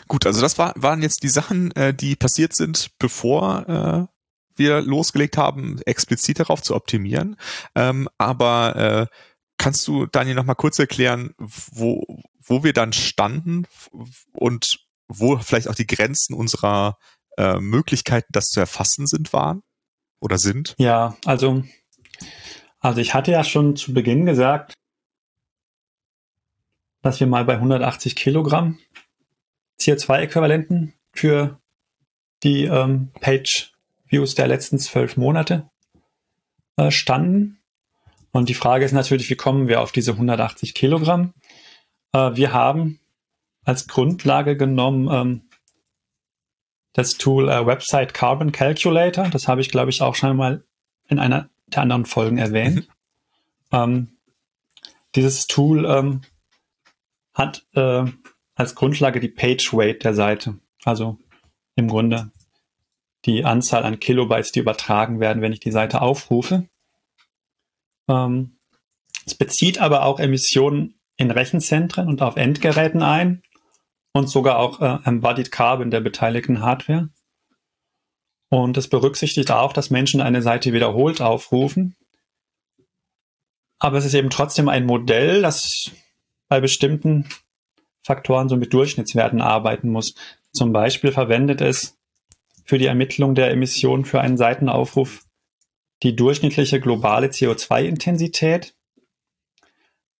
[0.08, 4.06] Gut, also das war, waren jetzt die Sachen, äh, die passiert sind, bevor äh,
[4.56, 7.36] wir losgelegt haben, explizit darauf zu optimieren.
[7.74, 9.06] Ähm, aber äh,
[9.58, 13.66] kannst du, Daniel, noch mal kurz erklären, wo, wo wir dann standen
[14.32, 16.96] und wo vielleicht auch die Grenzen unserer
[17.36, 19.62] äh, Möglichkeiten, das zu erfassen sind, waren?
[20.20, 20.74] oder sind?
[20.78, 21.64] Ja, also,
[22.80, 24.74] also ich hatte ja schon zu Beginn gesagt,
[27.06, 28.80] dass wir mal bei 180 Kilogramm
[29.78, 31.60] CO2-Äquivalenten für
[32.42, 35.70] die ähm, Page-Views der letzten zwölf Monate
[36.76, 37.60] äh, standen.
[38.32, 41.32] Und die Frage ist natürlich, wie kommen wir auf diese 180 Kilogramm?
[42.12, 42.98] Äh, wir haben
[43.64, 45.42] als Grundlage genommen ähm,
[46.92, 49.28] das Tool äh, Website Carbon Calculator.
[49.28, 50.64] Das habe ich, glaube ich, auch schon mal
[51.06, 52.88] in einer der anderen Folgen erwähnt.
[53.70, 53.78] Mhm.
[53.78, 54.08] Ähm,
[55.14, 56.22] dieses Tool ähm,
[57.36, 58.04] hat äh,
[58.54, 60.58] als Grundlage die Page Weight der Seite.
[60.84, 61.18] Also
[61.76, 62.32] im Grunde
[63.26, 66.68] die Anzahl an Kilobytes, die übertragen werden, wenn ich die Seite aufrufe.
[68.08, 68.58] Ähm,
[69.26, 73.42] es bezieht aber auch Emissionen in Rechenzentren und auf Endgeräten ein
[74.12, 77.10] und sogar auch äh, Embodied Carbon der beteiligten Hardware.
[78.48, 81.96] Und es berücksichtigt auch, dass Menschen eine Seite wiederholt aufrufen.
[83.78, 85.90] Aber es ist eben trotzdem ein Modell, das
[86.48, 87.28] bei bestimmten
[88.02, 90.14] Faktoren so mit Durchschnittswerten arbeiten muss.
[90.52, 91.98] Zum Beispiel verwendet es
[92.64, 95.24] für die Ermittlung der Emissionen für einen Seitenaufruf
[96.02, 98.74] die durchschnittliche globale CO2-Intensität.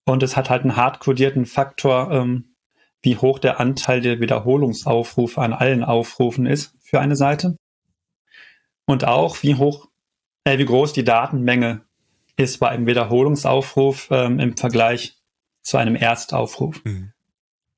[0.04, 2.56] Und es hat halt einen hardcodierten Faktor ähm,
[3.02, 7.56] wie hoch der Anteil der Wiederholungsaufrufe an allen Aufrufen ist für eine Seite.
[8.86, 9.88] Und auch wie hoch,
[10.44, 11.84] äh, wie groß die Datenmenge
[12.36, 15.15] ist bei einem Wiederholungsaufruf ähm, im Vergleich
[15.66, 16.85] zu einem Erstaufruf.
[16.85, 17.12] Mhm.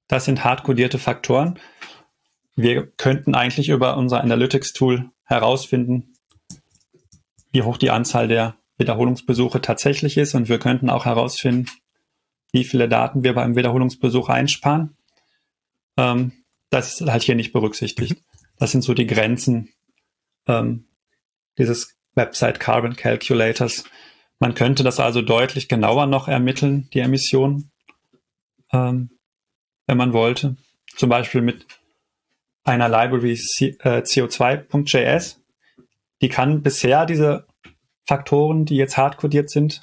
[0.08, 1.58] Das sind hardcodierte Faktoren.
[2.54, 6.12] Wir könnten eigentlich über unser Analytics-Tool herausfinden,
[7.50, 11.70] wie hoch die Anzahl der Wiederholungsbesuche tatsächlich ist und wir könnten auch herausfinden,
[12.52, 14.96] wie viele Daten wir beim Wiederholungsbesuch einsparen.
[15.96, 16.32] Ähm,
[16.68, 18.22] das ist halt hier nicht berücksichtigt.
[18.58, 19.70] Das sind so die Grenzen,
[20.46, 20.88] ähm,
[21.56, 23.84] dieses Website Carbon Calculators.
[24.40, 27.70] Man könnte das also deutlich genauer noch ermitteln, die Emissionen,
[28.72, 29.10] ähm,
[29.86, 30.56] wenn man wollte.
[30.96, 31.66] Zum Beispiel mit
[32.64, 35.32] einer Library CO2.js.
[35.32, 35.82] Äh,
[36.20, 37.46] die kann bisher diese
[38.06, 39.80] Faktoren, die jetzt hardcodiert sind,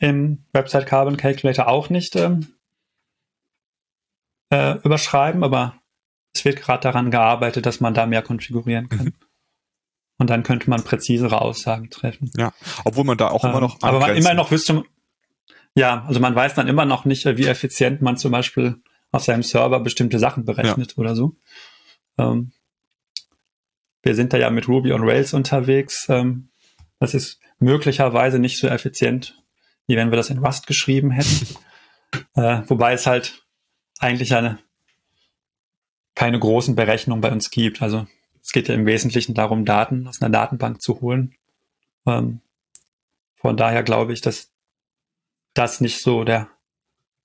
[0.00, 2.54] im Website Carbon Calculator auch nicht ähm,
[4.50, 5.74] äh, überschreiben, aber
[6.34, 9.06] es wird gerade daran gearbeitet, dass man da mehr konfigurieren kann.
[9.06, 9.14] Mhm.
[10.18, 12.30] Und dann könnte man präzisere Aussagen treffen.
[12.36, 12.52] Ja,
[12.84, 13.80] obwohl man da auch ähm, immer noch.
[13.82, 14.84] Aber man immer noch wüsste,
[15.78, 18.76] ja, also man weiß dann immer noch nicht, wie effizient man zum Beispiel
[19.12, 20.98] auf seinem Server bestimmte Sachen berechnet ja.
[20.98, 21.36] oder so.
[22.18, 22.52] Ähm,
[24.02, 26.06] wir sind da ja mit Ruby on Rails unterwegs.
[26.08, 26.48] Ähm,
[26.98, 29.40] das ist möglicherweise nicht so effizient,
[29.86, 31.46] wie wenn wir das in Rust geschrieben hätten.
[32.34, 33.46] äh, wobei es halt
[34.00, 34.58] eigentlich eine
[36.16, 37.80] keine großen Berechnungen bei uns gibt.
[37.80, 38.08] Also
[38.42, 41.36] es geht ja im Wesentlichen darum, Daten aus einer Datenbank zu holen.
[42.04, 42.40] Ähm,
[43.36, 44.50] von daher glaube ich, dass
[45.58, 46.48] das nicht so der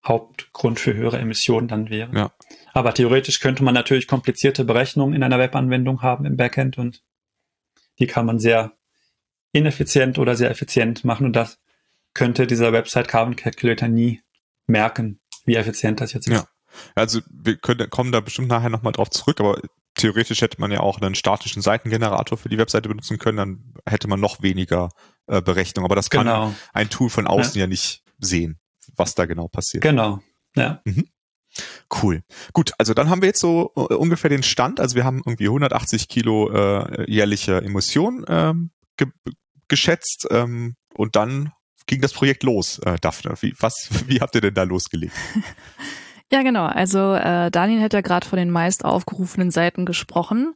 [0.05, 2.13] Hauptgrund für höhere Emissionen dann wäre.
[2.15, 2.31] Ja.
[2.73, 7.03] Aber theoretisch könnte man natürlich komplizierte Berechnungen in einer Webanwendung haben im Backend und
[7.99, 8.73] die kann man sehr
[9.51, 11.59] ineffizient oder sehr effizient machen und das
[12.13, 14.21] könnte dieser Website Carbon Calculator nie
[14.65, 16.33] merken, wie effizient das jetzt ist.
[16.33, 16.47] Ja.
[16.95, 19.61] Also wir können, kommen da bestimmt nachher nochmal drauf zurück, aber
[19.95, 24.07] theoretisch hätte man ja auch einen statischen Seitengenerator für die Webseite benutzen können, dann hätte
[24.07, 24.89] man noch weniger
[25.27, 25.85] äh, Berechnung.
[25.85, 26.53] Aber das kann genau.
[26.73, 27.61] ein Tool von außen ja.
[27.61, 28.59] ja nicht sehen,
[28.95, 29.83] was da genau passiert.
[29.83, 30.19] Genau,
[30.55, 30.81] ja.
[30.85, 31.07] Mhm.
[32.01, 32.23] Cool.
[32.53, 34.79] Gut, also dann haben wir jetzt so uh, ungefähr den Stand.
[34.79, 39.07] Also wir haben irgendwie 180 Kilo äh, jährliche Emissionen ähm, ge
[39.67, 41.51] geschätzt ähm, und dann
[41.85, 43.35] ging das Projekt los, äh, Daphne.
[43.41, 45.13] Wie, was, wie habt ihr denn da losgelegt?
[46.31, 46.65] Ja, genau.
[46.65, 50.55] Also äh, Daniel hat ja gerade von den meist aufgerufenen Seiten gesprochen.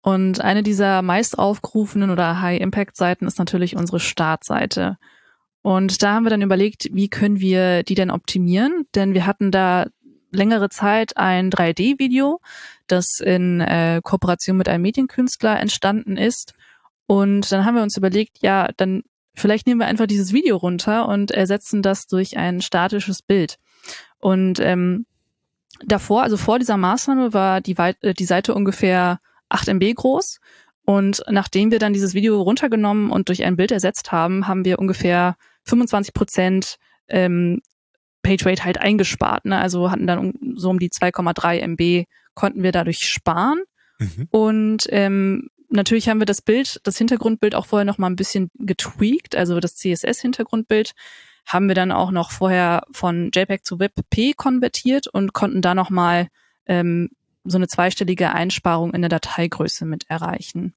[0.00, 4.96] Und eine dieser meist aufgerufenen oder High-Impact-Seiten ist natürlich unsere Startseite.
[5.68, 8.86] Und da haben wir dann überlegt, wie können wir die denn optimieren?
[8.94, 9.84] Denn wir hatten da
[10.30, 12.40] längere Zeit ein 3D-Video,
[12.86, 16.54] das in äh, Kooperation mit einem Medienkünstler entstanden ist.
[17.06, 19.02] Und dann haben wir uns überlegt, ja, dann
[19.34, 23.58] vielleicht nehmen wir einfach dieses Video runter und ersetzen das durch ein statisches Bild.
[24.20, 25.04] Und ähm,
[25.84, 29.18] davor, also vor dieser Maßnahme, war die, äh, die Seite ungefähr
[29.50, 30.40] 8 MB groß.
[30.86, 34.78] Und nachdem wir dann dieses Video runtergenommen und durch ein Bild ersetzt haben, haben wir
[34.78, 35.36] ungefähr
[35.68, 36.76] 25 Prozent
[37.08, 37.60] ähm,
[38.22, 39.44] PageRate halt eingespart.
[39.44, 39.58] Ne?
[39.58, 43.62] Also hatten dann um, so um die 2,3 MB konnten wir dadurch sparen.
[43.98, 44.28] Mhm.
[44.30, 48.50] Und ähm, natürlich haben wir das Bild, das Hintergrundbild auch vorher noch mal ein bisschen
[48.58, 50.92] getweakt, also das CSS-Hintergrundbild
[51.46, 56.28] haben wir dann auch noch vorher von JPEG zu WebP konvertiert und konnten da nochmal
[56.66, 57.08] ähm,
[57.44, 60.74] so eine zweistellige Einsparung in der Dateigröße mit erreichen.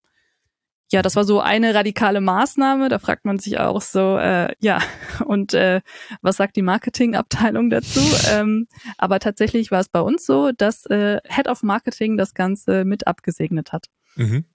[0.92, 2.90] Ja, das war so eine radikale Maßnahme.
[2.90, 4.80] Da fragt man sich auch so, äh, ja,
[5.26, 5.82] und äh,
[6.22, 8.02] was sagt die Marketingabteilung dazu?
[8.32, 12.84] ähm, aber tatsächlich war es bei uns so, dass äh, Head of Marketing das Ganze
[12.84, 13.88] mit abgesegnet hat.
[14.16, 14.46] Mhm.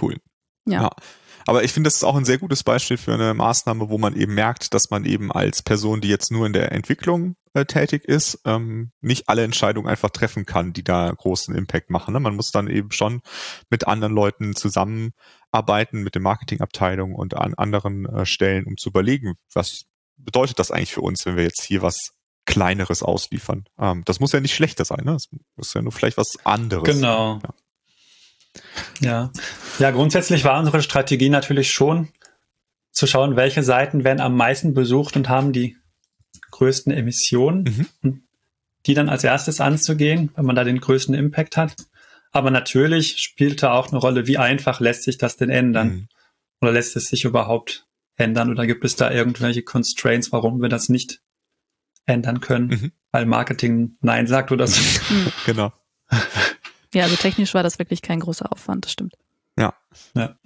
[0.00, 0.16] Cool.
[0.66, 0.82] ja.
[0.82, 0.90] ja.
[1.46, 4.16] Aber ich finde, das ist auch ein sehr gutes Beispiel für eine Maßnahme, wo man
[4.16, 8.04] eben merkt, dass man eben als Person, die jetzt nur in der Entwicklung äh, tätig
[8.04, 12.14] ist, ähm, nicht alle Entscheidungen einfach treffen kann, die da großen Impact machen.
[12.14, 12.20] Ne?
[12.20, 13.20] Man muss dann eben schon
[13.68, 14.56] mit anderen Leuten
[15.54, 19.84] zusammenarbeiten, mit der Marketingabteilung und an anderen äh, Stellen, um zu überlegen, was
[20.16, 22.12] bedeutet das eigentlich für uns, wenn wir jetzt hier was
[22.46, 23.64] Kleineres ausliefern.
[23.78, 25.12] Ähm, das muss ja nicht schlechter sein, ne?
[25.12, 26.84] Das ist ja nur vielleicht was anderes.
[26.84, 27.40] Genau.
[27.42, 27.54] Ja.
[29.00, 29.32] Ja.
[29.80, 32.08] ja, grundsätzlich war unsere Strategie natürlich schon
[32.92, 35.76] zu schauen, welche Seiten werden am meisten besucht und haben die
[36.52, 38.22] größten Emissionen mhm.
[38.86, 41.74] die dann als erstes anzugehen, wenn man da den größten Impact hat.
[42.34, 45.88] Aber natürlich spielte auch eine Rolle, wie einfach lässt sich das denn ändern?
[45.88, 46.08] Mhm.
[46.60, 48.50] Oder lässt es sich überhaupt ändern?
[48.50, 51.22] Oder gibt es da irgendwelche Constraints, warum wir das nicht
[52.06, 52.66] ändern können?
[52.66, 52.92] Mhm.
[53.12, 54.82] Weil Marketing Nein sagt oder so.
[55.46, 55.72] genau.
[56.92, 59.14] Ja, also technisch war das wirklich kein großer Aufwand, das stimmt.
[59.56, 59.74] Ja.
[60.14, 60.36] Ja.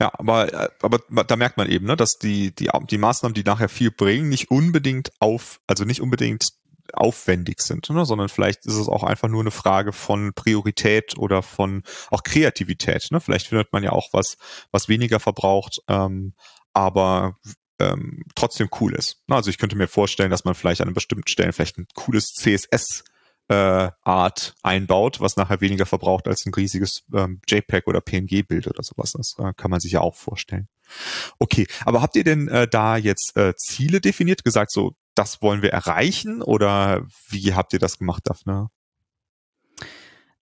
[0.00, 3.68] Ja, aber, aber da merkt man eben, ne, dass die, die, die Maßnahmen, die nachher
[3.68, 6.48] viel bringen, nicht unbedingt auf, also nicht unbedingt
[6.94, 11.42] aufwendig sind, ne, sondern vielleicht ist es auch einfach nur eine Frage von Priorität oder
[11.42, 13.08] von auch Kreativität.
[13.10, 13.20] Ne?
[13.20, 14.36] Vielleicht findet man ja auch was,
[14.70, 16.34] was weniger verbraucht, ähm,
[16.72, 17.36] aber
[17.78, 19.22] ähm, trotzdem cool ist.
[19.28, 23.04] Also ich könnte mir vorstellen, dass man vielleicht an bestimmten Stellen vielleicht ein cooles CSS
[23.48, 28.82] äh, Art einbaut, was nachher weniger verbraucht als ein riesiges ähm, JPEG oder PNG-Bild oder
[28.82, 29.12] sowas.
[29.12, 30.68] Das äh, kann man sich ja auch vorstellen.
[31.38, 35.62] Okay, aber habt ihr denn äh, da jetzt äh, Ziele definiert, gesagt, so das wollen
[35.62, 38.68] wir erreichen oder wie habt ihr das gemacht, Daphne?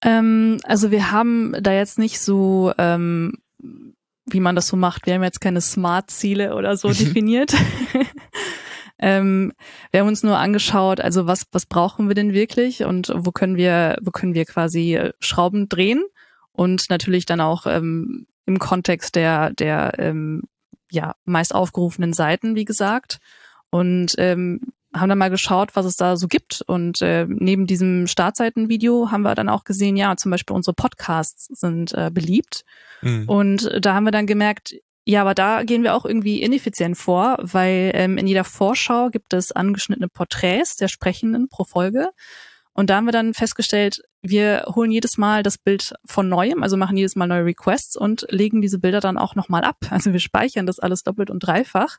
[0.02, 3.38] Ähm, also wir haben da jetzt nicht so ähm,
[4.26, 5.07] wie man das so macht.
[5.07, 7.55] Wir haben jetzt keine Smart-Ziele oder so definiert.
[8.98, 9.52] ähm,
[9.90, 13.57] wir haben uns nur angeschaut, also was, was brauchen wir denn wirklich und wo können
[13.57, 16.05] wir, wo können wir quasi Schrauben drehen
[16.52, 20.42] und natürlich dann auch ähm, im Kontext der, der ähm,
[20.90, 23.18] ja, meist aufgerufenen Seiten, wie gesagt.
[23.75, 24.61] Und ähm,
[24.95, 26.62] haben dann mal geschaut, was es da so gibt.
[26.64, 31.47] Und äh, neben diesem Startseitenvideo haben wir dann auch gesehen, ja, zum Beispiel unsere Podcasts
[31.47, 32.64] sind äh, beliebt.
[33.03, 33.29] Mhm.
[33.29, 37.37] Und da haben wir dann gemerkt, ja, aber da gehen wir auch irgendwie ineffizient vor,
[37.41, 42.11] weil ähm, in jeder Vorschau gibt es angeschnittene Porträts der Sprechenden pro Folge.
[42.75, 46.77] Und da haben wir dann festgestellt, wir holen jedes Mal das Bild von neuem, also
[46.77, 49.79] machen jedes Mal neue Requests und legen diese Bilder dann auch nochmal ab.
[49.91, 51.99] Also wir speichern das alles doppelt und dreifach.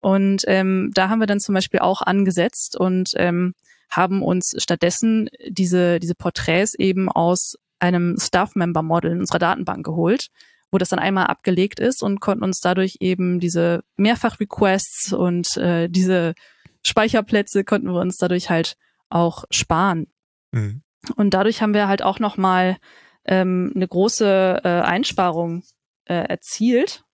[0.00, 3.54] Und ähm, da haben wir dann zum Beispiel auch angesetzt und ähm,
[3.90, 10.28] haben uns stattdessen diese, diese Porträts eben aus einem Staff-Member-Model in unserer Datenbank geholt,
[10.70, 15.88] wo das dann einmal abgelegt ist und konnten uns dadurch eben diese Mehrfach-Requests und äh,
[15.88, 16.34] diese
[16.82, 18.76] Speicherplätze konnten wir uns dadurch halt
[19.08, 20.06] auch sparen.
[20.52, 20.82] Mhm.
[21.16, 22.76] Und dadurch haben wir halt auch nochmal
[23.24, 25.64] ähm, eine große äh, Einsparung
[26.04, 27.04] äh, erzielt.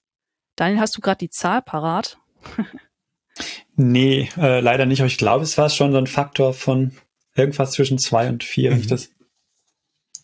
[0.57, 2.19] Daniel, hast du gerade die Zahl parat?
[3.77, 6.93] nee, äh, leider nicht, aber ich glaube, es war schon so ein Faktor von
[7.35, 8.75] irgendwas zwischen zwei und vier, mhm.
[8.75, 8.91] wenn ich mhm.
[8.91, 9.11] das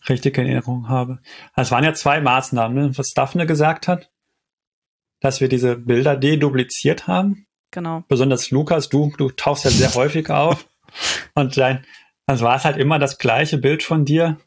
[0.09, 1.19] richtig in Erinnerung habe.
[1.53, 2.97] Also es waren ja zwei Maßnahmen, ne?
[2.97, 4.11] was Daphne gesagt hat,
[5.19, 7.47] dass wir diese Bilder dedupliziert haben.
[7.71, 8.03] Genau.
[8.07, 10.67] Besonders Lukas, du, du tauchst ja sehr häufig auf.
[11.33, 11.85] Und dein,
[12.25, 14.37] also war es halt immer das gleiche Bild von dir,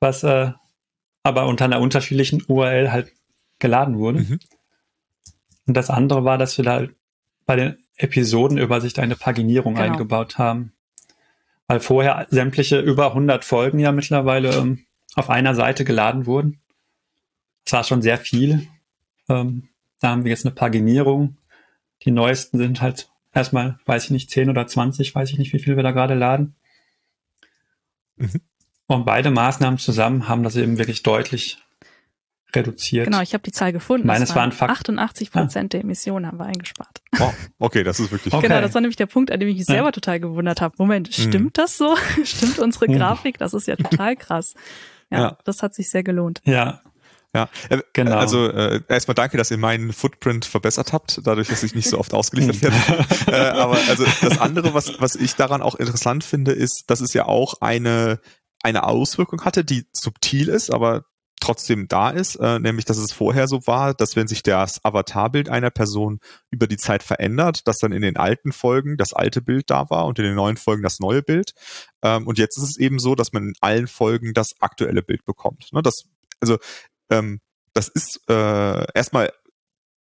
[0.00, 0.52] was äh,
[1.22, 3.12] aber unter einer unterschiedlichen URL halt
[3.58, 4.20] geladen wurde.
[4.20, 4.40] Mhm.
[5.66, 6.86] Und das andere war, dass wir da
[7.46, 9.86] bei den Episodenübersicht eine Paginierung genau.
[9.86, 10.72] eingebaut haben.
[11.66, 16.60] Weil vorher sämtliche über 100 Folgen ja mittlerweile ähm, auf einer Seite geladen wurden.
[17.64, 18.66] Das war schon sehr viel.
[19.28, 19.68] Ähm,
[20.00, 21.38] da haben wir jetzt eine Paginierung.
[22.02, 25.58] Die neuesten sind halt erstmal, weiß ich nicht, 10 oder 20, weiß ich nicht, wie
[25.58, 26.54] viel wir da gerade laden.
[28.16, 28.40] Mhm.
[28.86, 31.63] Und beide Maßnahmen zusammen haben das eben wirklich deutlich
[32.54, 33.06] reduziert.
[33.06, 34.06] Genau, ich habe die Zahl gefunden.
[34.06, 35.68] Meines waren, waren 88 Prozent ah.
[35.76, 37.02] der Emissionen haben wir eingespart.
[37.20, 38.32] Oh, okay, das ist wirklich.
[38.34, 38.48] Okay.
[38.48, 39.92] Genau, das war nämlich der Punkt, an dem ich mich selber ja.
[39.92, 40.74] total gewundert habe.
[40.78, 41.12] Moment, mhm.
[41.12, 41.52] stimmt mhm.
[41.52, 41.96] das so?
[42.24, 42.96] stimmt unsere mhm.
[42.96, 43.38] Grafik?
[43.38, 44.54] Das ist ja total krass.
[45.10, 46.40] Ja, ja, das hat sich sehr gelohnt.
[46.44, 46.80] Ja.
[47.34, 48.16] Ja, äh, genau.
[48.16, 51.98] Also äh, erstmal danke, dass ihr meinen Footprint verbessert habt, dadurch, dass ich nicht so
[51.98, 53.06] oft ausgeliefert werde.
[53.26, 57.12] äh, aber also das andere, was was ich daran auch interessant finde, ist, dass es
[57.12, 58.20] ja auch eine
[58.62, 61.04] eine Auswirkung hatte, die subtil ist, aber
[61.44, 65.48] trotzdem da ist, äh, nämlich dass es vorher so war, dass wenn sich das Avatarbild
[65.48, 66.20] einer Person
[66.50, 70.06] über die Zeit verändert, dass dann in den alten Folgen das alte Bild da war
[70.06, 71.52] und in den neuen Folgen das neue Bild.
[72.02, 75.24] Ähm, und jetzt ist es eben so, dass man in allen Folgen das aktuelle Bild
[75.24, 75.68] bekommt.
[75.72, 75.82] Ne?
[75.82, 76.04] Das,
[76.40, 76.58] also
[77.10, 77.40] ähm,
[77.74, 79.30] das ist äh, erstmal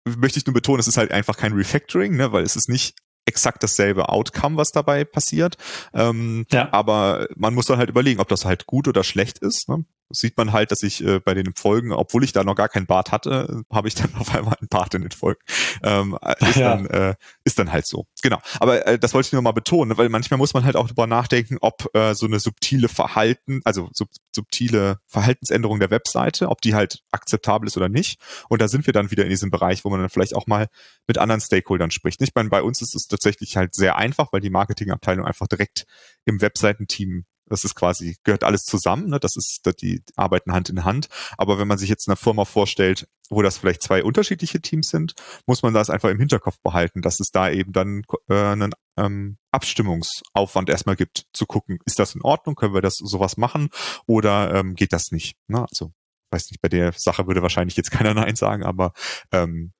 [0.05, 2.95] möchte ich nur betonen, es ist halt einfach kein Refactoring, ne, weil es ist nicht
[3.25, 5.57] exakt dasselbe Outcome, was dabei passiert.
[5.93, 6.71] Ähm, ja.
[6.73, 9.69] Aber man muss dann halt überlegen, ob das halt gut oder schlecht ist.
[9.69, 9.85] Ne?
[10.13, 12.85] Sieht man halt, dass ich äh, bei den Folgen, obwohl ich da noch gar keinen
[12.85, 15.41] Bart hatte, habe ich dann auf einmal einen Bart in den Folgen.
[15.83, 16.75] Ähm, ist, ja.
[16.75, 18.05] dann, äh, ist dann halt so.
[18.21, 18.39] Genau.
[18.59, 21.07] Aber äh, das wollte ich nur mal betonen, weil manchmal muss man halt auch darüber
[21.07, 26.73] nachdenken, ob äh, so eine subtile Verhalten, also sub subtile Verhaltensänderung der Webseite, ob die
[26.73, 28.19] halt akzeptabel ist oder nicht.
[28.49, 30.67] Und da sind wir dann wieder in diesem Bereich, wo man dann vielleicht auch mal
[31.07, 32.21] mit anderen Stakeholdern spricht.
[32.21, 35.85] Ich meine, bei uns ist es tatsächlich halt sehr einfach, weil die Marketingabteilung einfach direkt
[36.25, 39.19] im Webseitenteam das ist quasi, gehört alles zusammen, ne?
[39.19, 41.07] das ist, die arbeiten Hand in Hand.
[41.37, 45.13] Aber wenn man sich jetzt eine Firma vorstellt, wo das vielleicht zwei unterschiedliche Teams sind,
[45.45, 49.37] muss man das einfach im Hinterkopf behalten, dass es da eben dann äh, einen ähm,
[49.51, 53.69] Abstimmungsaufwand erstmal gibt, zu gucken, ist das in Ordnung, können wir das sowas machen
[54.07, 55.35] oder ähm, geht das nicht?
[55.47, 55.65] Ne?
[55.69, 55.93] Also,
[56.31, 58.93] weiß nicht, bei der Sache würde wahrscheinlich jetzt keiner Nein sagen, aber
[59.31, 59.73] ähm,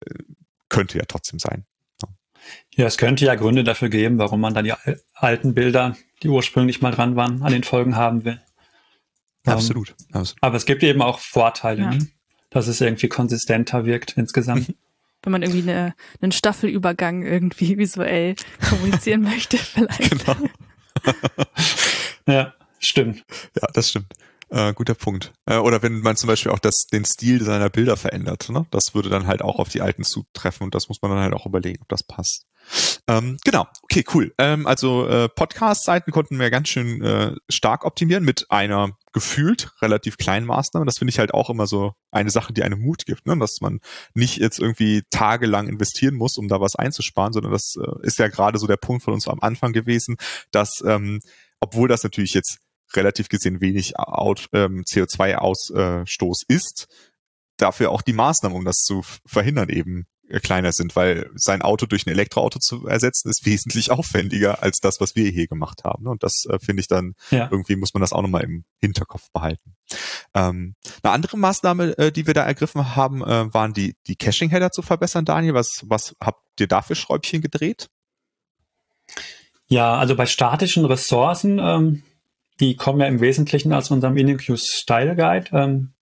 [0.00, 0.14] äh,
[0.68, 1.66] könnte ja trotzdem sein.
[2.74, 4.74] Ja, es könnte ja Gründe dafür geben, warum man dann die
[5.14, 8.40] alten Bilder, die ursprünglich mal dran waren, an den Folgen haben will.
[9.44, 9.90] Absolut.
[9.90, 10.42] Um, absolut.
[10.42, 11.90] Aber es gibt eben auch Vorteile, ja.
[11.90, 12.08] ne?
[12.50, 14.74] dass es irgendwie konsistenter wirkt insgesamt.
[15.22, 18.36] Wenn man irgendwie eine, einen Staffelübergang irgendwie visuell
[18.68, 20.10] kommunizieren möchte, vielleicht.
[20.10, 20.48] Genau.
[22.26, 23.24] ja, stimmt.
[23.60, 24.12] Ja, das stimmt.
[24.50, 25.32] Äh, guter Punkt.
[25.46, 28.66] Äh, oder wenn man zum Beispiel auch das, den Stil seiner Bilder verändert, ne?
[28.70, 31.34] das würde dann halt auch auf die alten zutreffen und das muss man dann halt
[31.34, 32.46] auch überlegen, ob das passt.
[33.06, 34.34] Ähm, genau, okay, cool.
[34.38, 40.16] Ähm, also äh, Podcast-Seiten konnten wir ganz schön äh, stark optimieren mit einer gefühlt relativ
[40.16, 40.86] kleinen Maßnahme.
[40.86, 43.38] Das finde ich halt auch immer so eine Sache, die einem Mut gibt, ne?
[43.38, 43.80] dass man
[44.14, 48.28] nicht jetzt irgendwie tagelang investieren muss, um da was einzusparen, sondern das äh, ist ja
[48.28, 50.16] gerade so der Punkt von uns am Anfang gewesen,
[50.50, 51.20] dass ähm,
[51.60, 52.58] obwohl das natürlich jetzt
[52.94, 56.86] relativ gesehen wenig Out, ähm, CO2-Ausstoß ist,
[57.56, 61.86] dafür auch die Maßnahmen, um das zu verhindern, eben äh, kleiner sind, weil sein Auto
[61.86, 66.06] durch ein Elektroauto zu ersetzen ist wesentlich aufwendiger als das, was wir hier gemacht haben.
[66.06, 67.48] Und das äh, finde ich dann, ja.
[67.50, 69.76] irgendwie muss man das auch nochmal im Hinterkopf behalten.
[70.34, 74.70] Ähm, eine andere Maßnahme, äh, die wir da ergriffen haben, äh, waren die, die Caching-Header
[74.70, 75.54] zu verbessern, Daniel.
[75.54, 77.88] Was, was habt ihr da für Schräubchen gedreht?
[79.68, 82.02] Ja, also bei statischen Ressourcen, ähm,
[82.60, 85.50] die kommen ja im Wesentlichen aus unserem InnoQ Style Guide.
[85.52, 85.92] Ähm,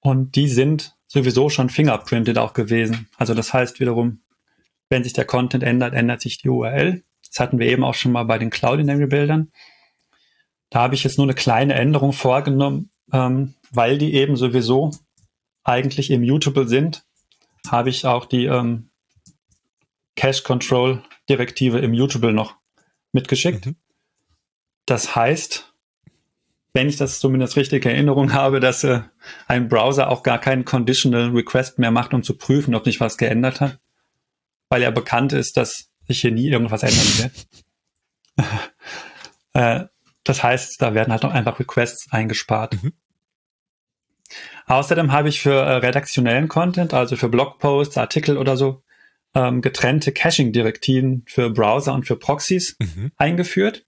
[0.00, 3.08] und die sind sowieso schon fingerprinted auch gewesen.
[3.16, 4.22] Also das heißt wiederum,
[4.88, 7.02] wenn sich der Content ändert, ändert sich die URL.
[7.28, 9.52] Das hatten wir eben auch schon mal bei den Cloudinary-Bildern.
[10.70, 14.92] Da habe ich jetzt nur eine kleine Änderung vorgenommen, ähm, weil die eben sowieso
[15.64, 17.04] eigentlich immutable sind,
[17.68, 18.90] habe ich auch die ähm,
[20.16, 22.56] Cache Control Direktive immutable noch
[23.12, 23.66] mitgeschickt.
[23.66, 23.76] Mhm.
[24.90, 25.72] Das heißt,
[26.72, 29.02] wenn ich das zumindest richtig in Erinnerung habe, dass äh,
[29.46, 33.16] ein Browser auch gar keinen Conditional Request mehr macht, um zu prüfen, ob sich was
[33.16, 33.78] geändert hat,
[34.68, 37.32] weil er bekannt ist, dass sich hier nie irgendwas ändern
[38.34, 38.48] wird.
[39.52, 39.84] äh,
[40.24, 42.82] das heißt, da werden halt noch einfach Requests eingespart.
[42.82, 42.92] Mhm.
[44.66, 48.82] Außerdem habe ich für äh, redaktionellen Content, also für Blogposts, Artikel oder so,
[49.36, 53.12] ähm, getrennte Caching-Direktiven für Browser und für Proxys mhm.
[53.16, 53.86] eingeführt.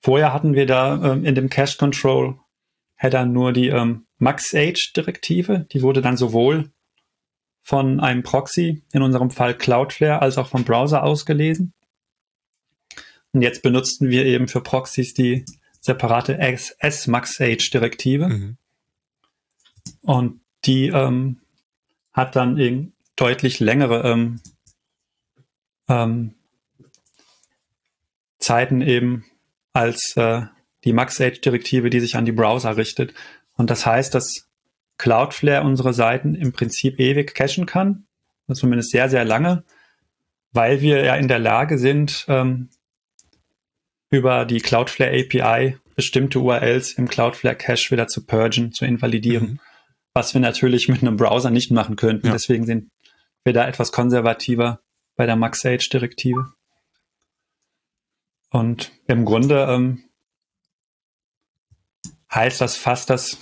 [0.00, 2.38] Vorher hatten wir da ähm, in dem Cache Control
[2.96, 5.66] Header nur die ähm, Max-Age-Direktive.
[5.72, 6.70] Die wurde dann sowohl
[7.62, 11.72] von einem Proxy, in unserem Fall Cloudflare, als auch vom Browser ausgelesen.
[13.32, 15.44] Und jetzt benutzten wir eben für Proxys die
[15.80, 18.28] separate S-Max-Age-Direktive.
[18.28, 18.56] Mhm.
[20.02, 21.40] Und die ähm,
[22.12, 24.40] hat dann eben deutlich längere ähm,
[25.88, 26.34] ähm,
[28.38, 29.24] Zeiten eben
[29.72, 30.42] als äh,
[30.84, 33.14] die Max-Age-Direktive, die sich an die Browser richtet.
[33.56, 34.48] Und das heißt, dass
[34.98, 38.04] Cloudflare unsere Seiten im Prinzip ewig cachen kann,
[38.48, 39.64] also zumindest sehr, sehr lange,
[40.52, 42.68] weil wir ja in der Lage sind, ähm,
[44.10, 49.60] über die Cloudflare API bestimmte URLs im Cloudflare Cache wieder zu purgen, zu invalidieren, mhm.
[50.14, 52.26] was wir natürlich mit einem Browser nicht machen könnten.
[52.26, 52.32] Ja.
[52.32, 52.90] Deswegen sind
[53.44, 54.80] wir da etwas konservativer
[55.16, 56.52] bei der Max-Age-Direktive.
[58.50, 60.04] Und im Grunde ähm,
[62.32, 63.38] heißt das fast, dass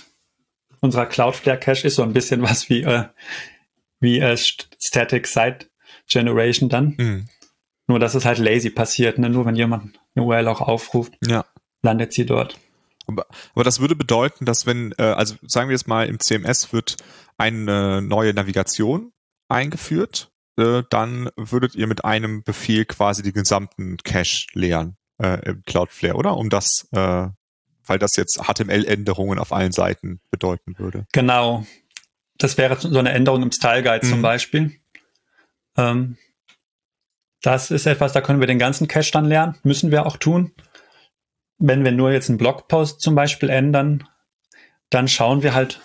[0.81, 3.05] unser Cloudflare Cache ist so ein bisschen was wie, äh,
[3.99, 5.69] wie äh, Static Site
[6.07, 6.95] Generation dann.
[6.97, 7.29] Mhm.
[7.87, 9.17] Nur, dass es halt lazy passiert.
[9.17, 9.29] Ne?
[9.29, 11.45] Nur wenn jemand eine URL auch aufruft, ja.
[11.81, 12.57] landet sie dort.
[13.07, 16.71] Aber, aber das würde bedeuten, dass wenn, äh, also sagen wir jetzt mal, im CMS
[16.71, 16.97] wird
[17.37, 19.11] eine neue Navigation
[19.47, 25.63] eingeführt, äh, dann würdet ihr mit einem Befehl quasi die gesamten Cache leeren äh, im
[25.65, 26.37] Cloudflare, oder?
[26.37, 27.27] Um das, äh,
[27.85, 31.05] weil das jetzt HTML-Änderungen auf allen Seiten bedeuten würde.
[31.11, 31.65] Genau.
[32.37, 34.09] Das wäre so eine Änderung im Style Guide mhm.
[34.09, 34.79] zum Beispiel.
[35.77, 36.17] Ähm,
[37.41, 40.53] das ist etwas, da können wir den ganzen Cache dann lernen, müssen wir auch tun.
[41.57, 44.07] Wenn wir nur jetzt einen Blogpost zum Beispiel ändern,
[44.89, 45.81] dann schauen wir halt,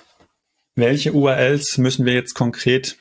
[0.76, 2.97] welche URLs müssen wir jetzt konkret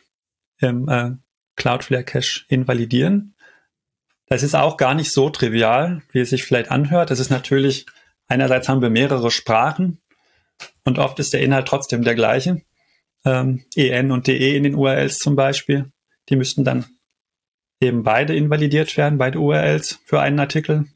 [0.59, 1.11] im äh,
[1.55, 3.32] Cloudflare Cache invalidieren
[4.33, 7.11] das ist auch gar nicht so trivial, wie es sich vielleicht anhört.
[7.11, 7.85] Das ist natürlich,
[8.27, 10.01] einerseits haben wir mehrere Sprachen
[10.83, 12.63] und oft ist der Inhalt trotzdem der gleiche.
[13.25, 15.91] Ähm, EN und DE in den URLs zum Beispiel,
[16.29, 16.85] die müssten dann
[17.79, 20.87] eben beide invalidiert werden, beide URLs für einen Artikel.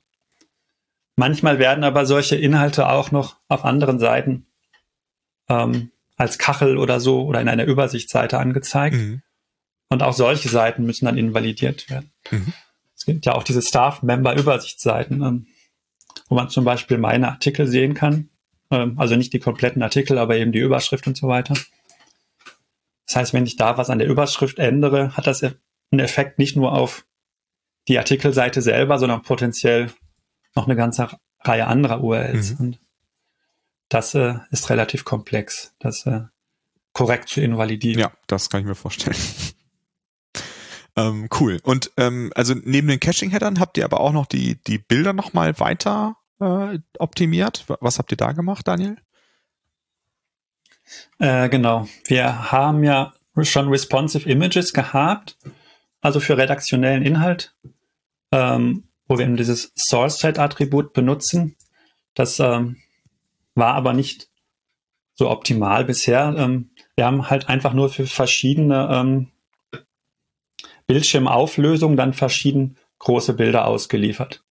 [1.15, 4.47] Manchmal werden aber solche Inhalte auch noch auf anderen Seiten
[5.47, 8.95] ähm, als Kachel oder so oder in einer Übersichtsseite angezeigt.
[8.95, 9.21] Mhm.
[9.89, 12.11] Und auch solche Seiten müssen dann invalidiert werden.
[12.31, 12.51] Mhm
[13.07, 15.47] gibt ja auch diese Staff-Member-Übersichtsseiten, ähm,
[16.29, 18.29] wo man zum Beispiel meine Artikel sehen kann.
[18.69, 21.55] Ähm, also nicht die kompletten Artikel, aber eben die Überschrift und so weiter.
[23.07, 26.55] Das heißt, wenn ich da was an der Überschrift ändere, hat das einen Effekt nicht
[26.55, 27.05] nur auf
[27.87, 29.91] die Artikelseite selber, sondern potenziell
[30.55, 32.55] noch eine ganze Reihe anderer URLs.
[32.55, 32.65] Mhm.
[32.65, 32.79] Und
[33.87, 36.23] das äh, ist relativ komplex, das äh,
[36.91, 37.99] korrekt zu invalidieren.
[37.99, 39.15] Ja, das kann ich mir vorstellen.
[40.97, 41.59] Ähm, cool.
[41.63, 45.59] Und ähm, also neben den Caching-Headern habt ihr aber auch noch die, die Bilder nochmal
[45.59, 47.65] weiter äh, optimiert.
[47.79, 48.97] Was habt ihr da gemacht, Daniel?
[51.19, 51.87] Äh, genau.
[52.05, 55.37] Wir haben ja schon responsive Images gehabt,
[56.01, 57.55] also für redaktionellen Inhalt,
[58.31, 61.55] ähm, wo wir eben dieses Source-Set-Attribut benutzen.
[62.15, 62.77] Das ähm,
[63.53, 64.29] war aber nicht
[65.13, 66.33] so optimal bisher.
[66.35, 69.31] Ähm, wir haben halt einfach nur für verschiedene ähm,
[70.88, 74.43] Bildschirmauflösung dann verschieden große Bilder ausgeliefert.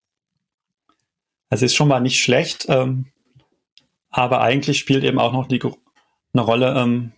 [1.48, 3.06] Es ist schon mal nicht schlecht, ähm,
[4.10, 5.60] aber eigentlich spielt eben auch noch die
[6.32, 7.12] eine Rolle, ähm,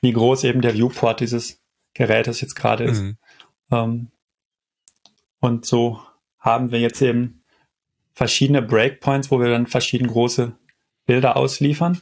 [0.00, 1.62] wie groß eben der Viewport dieses
[1.94, 3.02] Gerätes jetzt gerade ist.
[3.02, 3.18] Mhm.
[3.70, 4.10] Ähm,
[5.40, 6.00] und so
[6.38, 7.42] haben wir jetzt eben
[8.12, 10.56] verschiedene Breakpoints, wo wir dann verschiedene große
[11.06, 12.00] Bilder ausliefern.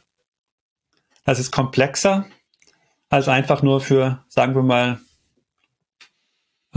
[1.23, 2.25] Das ist komplexer
[3.09, 4.99] als einfach nur für, sagen wir mal,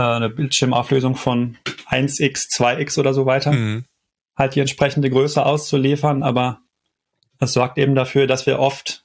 [0.01, 3.85] äh, eine Bildschirmauflösung von 1x, 2x oder so weiter, mhm.
[4.37, 6.63] halt die entsprechende Größe auszuliefern, aber
[7.39, 9.05] es sorgt eben dafür, dass wir oft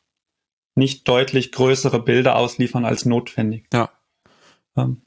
[0.75, 3.67] nicht deutlich größere Bilder ausliefern als notwendig.
[3.73, 3.89] Ja.
[4.75, 5.01] Ähm,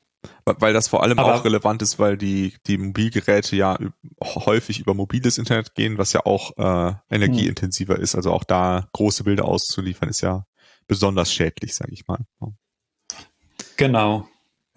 [0.44, 3.78] weil das vor allem auch relevant ist, weil die, die Mobilgeräte ja
[4.22, 8.02] häufig über mobiles Internet gehen, was ja auch äh, energieintensiver hm.
[8.02, 8.14] ist.
[8.14, 10.44] Also auch da große Bilder auszuliefern, ist ja
[10.86, 12.24] besonders schädlich, sage ich mal.
[13.76, 14.26] Genau.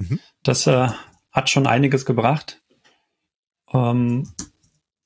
[0.01, 0.19] Mhm.
[0.43, 0.89] Das äh,
[1.31, 2.61] hat schon einiges gebracht.
[3.73, 4.27] Ähm,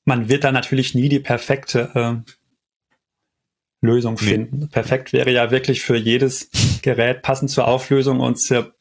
[0.04, 2.32] man wird da natürlich nie die perfekte äh,
[3.84, 4.58] Lösung finden.
[4.60, 4.66] Nee.
[4.66, 6.50] Perfekt wäre ja wirklich für jedes
[6.82, 8.74] Gerät passend zur Auflösung und zur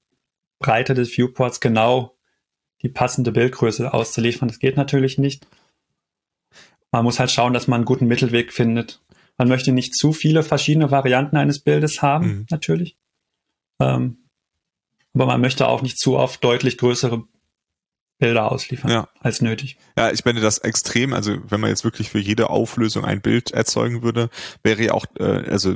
[0.59, 2.18] Breite des Viewports genau
[2.82, 4.47] die passende Bildgröße auszuliefern.
[4.47, 5.47] Das geht natürlich nicht.
[6.91, 9.01] Man muss halt schauen, dass man einen guten Mittelweg findet.
[9.38, 12.45] Man möchte nicht zu viele verschiedene Varianten eines Bildes haben, mhm.
[12.49, 12.97] natürlich.
[13.82, 14.24] Ähm,
[15.16, 17.24] aber man möchte auch nicht zu oft deutlich größere
[18.18, 19.09] Bilder ausliefern ja.
[19.20, 19.78] als nötig.
[19.97, 23.51] Ja, ich meine das extrem, also wenn man jetzt wirklich für jede Auflösung ein Bild
[23.51, 24.30] erzeugen würde,
[24.63, 25.76] wäre ja auch, äh, also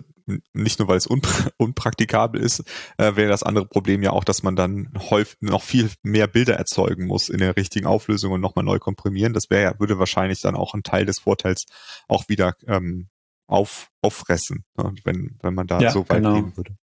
[0.54, 2.64] nicht nur weil es unpra unpraktikabel ist,
[2.98, 6.56] äh, wäre das andere Problem ja auch, dass man dann häufig noch viel mehr Bilder
[6.56, 9.34] erzeugen muss in der richtigen Auflösung und nochmal neu komprimieren.
[9.34, 11.66] Das wäre ja, würde wahrscheinlich dann auch einen Teil des Vorteils
[12.08, 13.10] auch wieder ähm,
[13.48, 16.36] auf, auffressen, ne, wenn, wenn man da ja, so weit genau.
[16.36, 16.78] gehen würde.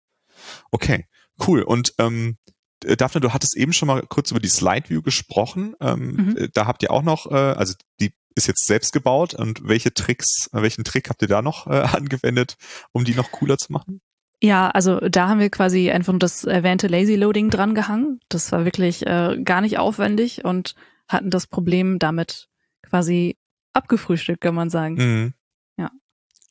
[0.70, 1.06] Okay,
[1.46, 1.62] cool.
[1.62, 2.36] Und ähm,
[2.84, 5.74] äh, Daphne, du hattest eben schon mal kurz über die Slide View gesprochen.
[5.80, 6.36] Ähm, mhm.
[6.36, 9.94] Äh, da habt ihr auch noch, äh, also die ist jetzt selbst gebaut und welche
[9.94, 12.56] Tricks, äh, welchen Trick habt ihr da noch äh, angewendet,
[12.92, 14.00] um die noch cooler zu machen?
[14.42, 18.20] Ja, also da haben wir quasi einfach das erwähnte Lazy Loading dran gehangen.
[18.28, 20.74] Das war wirklich äh, gar nicht aufwendig und
[21.08, 22.48] hatten das Problem damit
[22.82, 23.38] quasi
[23.72, 24.94] abgefrühstückt, kann man sagen.
[24.94, 25.34] Mhm.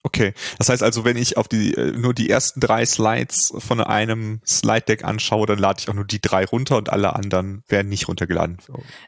[0.05, 3.81] Okay, das heißt also, wenn ich auf die äh, nur die ersten drei Slides von
[3.81, 7.63] einem Slide Deck anschaue, dann lade ich auch nur die drei runter und alle anderen
[7.67, 8.59] werden nicht runtergeladen.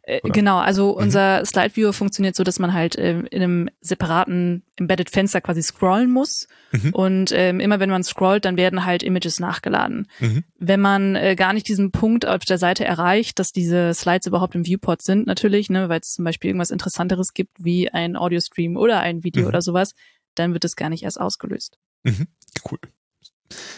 [0.01, 1.03] Äh, genau, also mhm.
[1.03, 5.61] unser Slide Viewer funktioniert so, dass man halt äh, in einem separaten Embedded Fenster quasi
[5.61, 6.89] scrollen muss mhm.
[6.93, 10.07] und ähm, immer wenn man scrollt, dann werden halt Images nachgeladen.
[10.19, 10.45] Mhm.
[10.57, 14.55] Wenn man äh, gar nicht diesen Punkt auf der Seite erreicht, dass diese Slides überhaupt
[14.55, 18.39] im Viewport sind, natürlich, ne, weil es zum Beispiel irgendwas Interessanteres gibt wie ein Audio
[18.39, 19.49] Stream oder ein Video mhm.
[19.49, 19.93] oder sowas,
[20.39, 21.77] dann wird es gar nicht erst ausgelöst.
[22.03, 22.27] Mhm,
[22.69, 22.79] cool.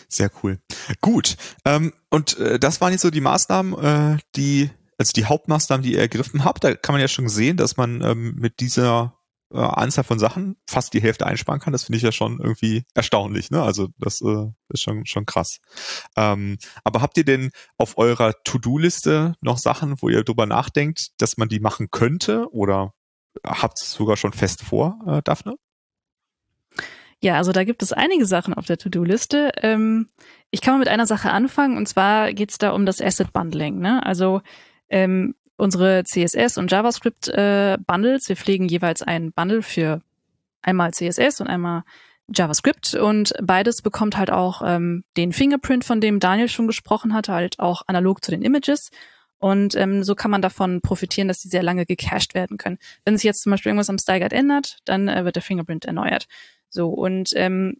[0.07, 0.59] Sehr cool.
[1.01, 1.37] Gut.
[1.65, 5.93] Ähm, und äh, das waren jetzt so die Maßnahmen, äh, die, also die Hauptmaßnahmen, die
[5.93, 6.63] ihr ergriffen habt.
[6.63, 9.19] Da kann man ja schon sehen, dass man ähm, mit dieser
[9.51, 11.73] äh, Anzahl von Sachen fast die Hälfte einsparen kann.
[11.73, 13.51] Das finde ich ja schon irgendwie erstaunlich.
[13.51, 13.61] Ne?
[13.61, 15.59] Also das äh, ist schon, schon krass.
[16.15, 21.37] Ähm, aber habt ihr denn auf eurer To-Do-Liste noch Sachen, wo ihr drüber nachdenkt, dass
[21.37, 22.51] man die machen könnte?
[22.51, 22.93] Oder
[23.45, 25.55] habt es sogar schon fest vor, äh, Daphne?
[27.21, 29.51] Ja, also da gibt es einige Sachen auf der To-Do-Liste.
[29.57, 30.07] Ähm,
[30.51, 33.33] ich kann mal mit einer Sache anfangen und zwar geht es da um das Asset
[33.33, 33.79] Bundling.
[33.79, 34.05] Ne?
[34.05, 34.41] Also
[34.89, 40.01] ähm, unsere CSS und JavaScript äh, Bundles, wir pflegen jeweils ein Bundle für
[40.61, 41.83] einmal CSS und einmal
[42.33, 47.27] JavaScript und beides bekommt halt auch ähm, den Fingerprint, von dem Daniel schon gesprochen hat,
[47.27, 48.91] halt auch analog zu den Images.
[49.39, 52.77] Und ähm, so kann man davon profitieren, dass die sehr lange gecached werden können.
[53.05, 56.27] Wenn sich jetzt zum Beispiel irgendwas am Style ändert, dann äh, wird der Fingerprint erneuert.
[56.69, 57.77] So, und ähm,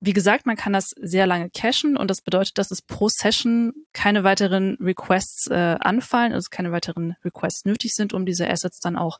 [0.00, 3.72] wie gesagt, man kann das sehr lange cachen und das bedeutet, dass es pro Session
[3.92, 8.96] keine weiteren Requests äh, anfallen, also keine weiteren Requests nötig sind, um diese Assets dann
[8.96, 9.18] auch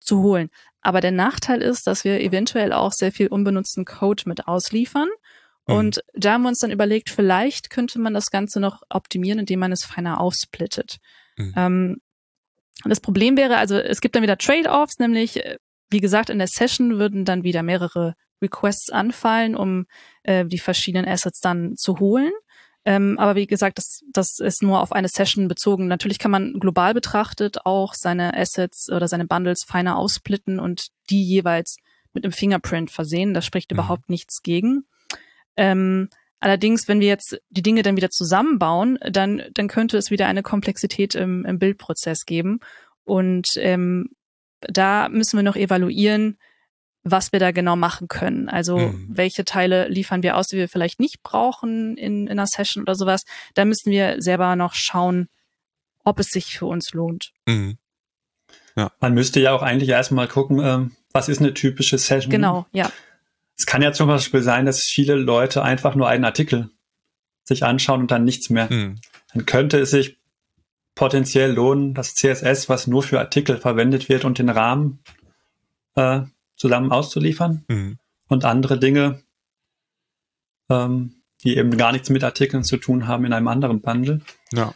[0.00, 0.48] zu holen.
[0.80, 5.08] Aber der Nachteil ist, dass wir eventuell auch sehr viel unbenutzten Code mit ausliefern.
[5.66, 5.74] Mhm.
[5.74, 9.60] Und da haben wir uns dann überlegt, vielleicht könnte man das Ganze noch optimieren, indem
[9.60, 10.98] man es feiner aufsplittet.
[11.36, 11.54] Mhm.
[11.56, 12.00] Ähm,
[12.84, 15.58] das Problem wäre, also es gibt dann wieder Trade-offs, nämlich äh,
[15.92, 19.86] wie gesagt, in der Session würden dann wieder mehrere Requests anfallen, um
[20.24, 22.32] äh, die verschiedenen Assets dann zu holen.
[22.84, 25.86] Ähm, aber wie gesagt, das, das ist nur auf eine Session bezogen.
[25.86, 31.22] Natürlich kann man global betrachtet auch seine Assets oder seine Bundles feiner aussplitten und die
[31.22, 31.76] jeweils
[32.12, 33.34] mit einem Fingerprint versehen.
[33.34, 33.76] Das spricht mhm.
[33.76, 34.84] überhaupt nichts gegen.
[35.56, 36.08] Ähm,
[36.40, 40.42] allerdings, wenn wir jetzt die Dinge dann wieder zusammenbauen, dann, dann könnte es wieder eine
[40.42, 42.58] Komplexität im, im Bildprozess geben.
[43.04, 44.10] Und ähm,
[44.68, 46.38] da müssen wir noch evaluieren,
[47.04, 48.48] was wir da genau machen können.
[48.48, 49.08] Also mhm.
[49.10, 52.94] welche Teile liefern wir aus, die wir vielleicht nicht brauchen in, in einer Session oder
[52.94, 53.24] sowas.
[53.54, 55.28] Da müssen wir selber noch schauen,
[56.04, 57.32] ob es sich für uns lohnt.
[57.46, 57.78] Mhm.
[58.76, 58.92] Ja.
[59.00, 62.30] Man müsste ja auch eigentlich erstmal gucken, ähm, was ist eine typische Session.
[62.30, 62.90] Genau, ja.
[63.58, 66.70] es kann ja zum Beispiel sein, dass viele Leute einfach nur einen Artikel
[67.44, 68.72] sich anschauen und dann nichts mehr.
[68.72, 68.98] Mhm.
[69.34, 70.18] Dann könnte es sich
[70.94, 75.00] potenziell lohnen, das CSS, was nur für Artikel verwendet wird und den Rahmen
[75.94, 76.22] äh,
[76.56, 77.98] zusammen auszuliefern mhm.
[78.28, 79.22] und andere Dinge,
[80.68, 84.20] ähm, die eben gar nichts mit Artikeln zu tun haben, in einem anderen Bundle.
[84.52, 84.74] Ja.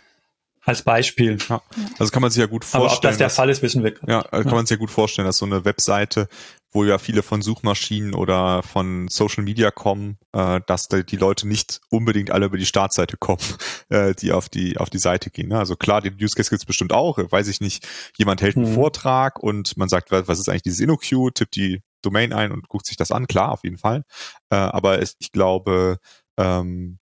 [0.66, 1.38] Als Beispiel.
[1.48, 1.62] Ja.
[2.00, 2.86] Also kann man sich ja gut vorstellen.
[2.86, 3.94] Aber ob das der dass, Fall ist, wissen wir.
[4.08, 4.54] Ja, also kann ja.
[4.56, 6.28] man sich ja gut vorstellen, dass so eine Webseite,
[6.72, 11.46] wo ja viele von Suchmaschinen oder von Social Media kommen, äh, dass da die Leute
[11.46, 13.38] nicht unbedingt alle über die Startseite kommen,
[13.90, 15.50] äh, die auf die auf die Seite gehen.
[15.50, 15.58] Ne?
[15.58, 17.18] Also klar, den Use Case gibt's bestimmt auch.
[17.18, 17.86] Weiß ich nicht,
[18.18, 18.74] jemand hält einen hm.
[18.74, 22.86] Vortrag und man sagt, was ist eigentlich dieses InnoQ, tippt die Domain ein und guckt
[22.86, 23.28] sich das an.
[23.28, 24.02] Klar, auf jeden Fall.
[24.50, 25.98] Äh, aber es, ich glaube,
[26.36, 26.98] ähm,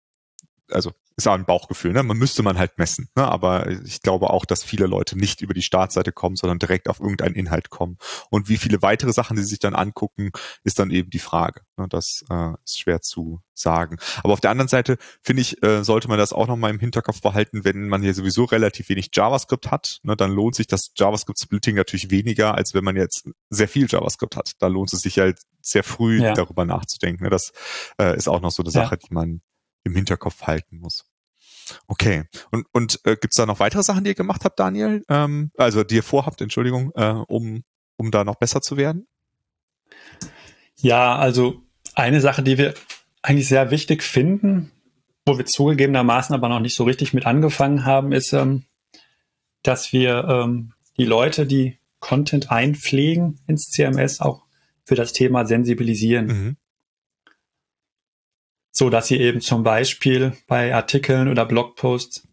[0.71, 2.03] also ist auch ein Bauchgefühl, ne?
[2.03, 3.09] Man müsste man halt messen.
[3.15, 3.25] Ne?
[3.25, 6.99] Aber ich glaube auch, dass viele Leute nicht über die Startseite kommen, sondern direkt auf
[6.99, 7.99] irgendeinen Inhalt kommen.
[8.31, 10.31] Und wie viele weitere Sachen, die sich dann angucken,
[10.65, 11.61] ist dann eben die Frage.
[11.77, 11.87] Ne?
[11.89, 13.99] Das äh, ist schwer zu sagen.
[14.25, 16.81] Aber auf der anderen Seite finde ich, äh, sollte man das auch noch mal im
[16.81, 20.91] Hinterkopf behalten, wenn man hier sowieso relativ wenig JavaScript hat, ne, dann lohnt sich das
[20.97, 24.53] JavaScript-Splitting natürlich weniger, als wenn man jetzt sehr viel JavaScript hat.
[24.59, 26.35] Da lohnt es sich halt sehr früh ja.
[26.35, 27.23] darüber nachzudenken.
[27.23, 27.31] Ne?
[27.31, 27.53] Das
[28.01, 29.09] äh, ist auch noch so eine Sache, ja.
[29.09, 29.41] die man
[29.85, 31.05] im Hinterkopf halten muss.
[31.87, 32.25] Okay.
[32.51, 35.05] Und, und äh, gibt da noch weitere Sachen, die ihr gemacht habt, Daniel?
[35.09, 37.63] Ähm, also die ihr vorhabt, Entschuldigung, äh, um,
[37.97, 39.07] um da noch besser zu werden?
[40.77, 41.63] Ja, also
[41.95, 42.75] eine Sache, die wir
[43.23, 44.73] eigentlich sehr wichtig finden,
[45.25, 48.65] wo wir zugegebenermaßen aber noch nicht so richtig mit angefangen haben, ist, ähm,
[49.63, 54.43] dass wir ähm, die Leute, die Content einpflegen ins CMS, auch
[54.85, 56.27] für das Thema sensibilisieren.
[56.27, 56.57] Mhm
[58.77, 62.27] so dass sie eben zum Beispiel bei Artikeln oder Blogposts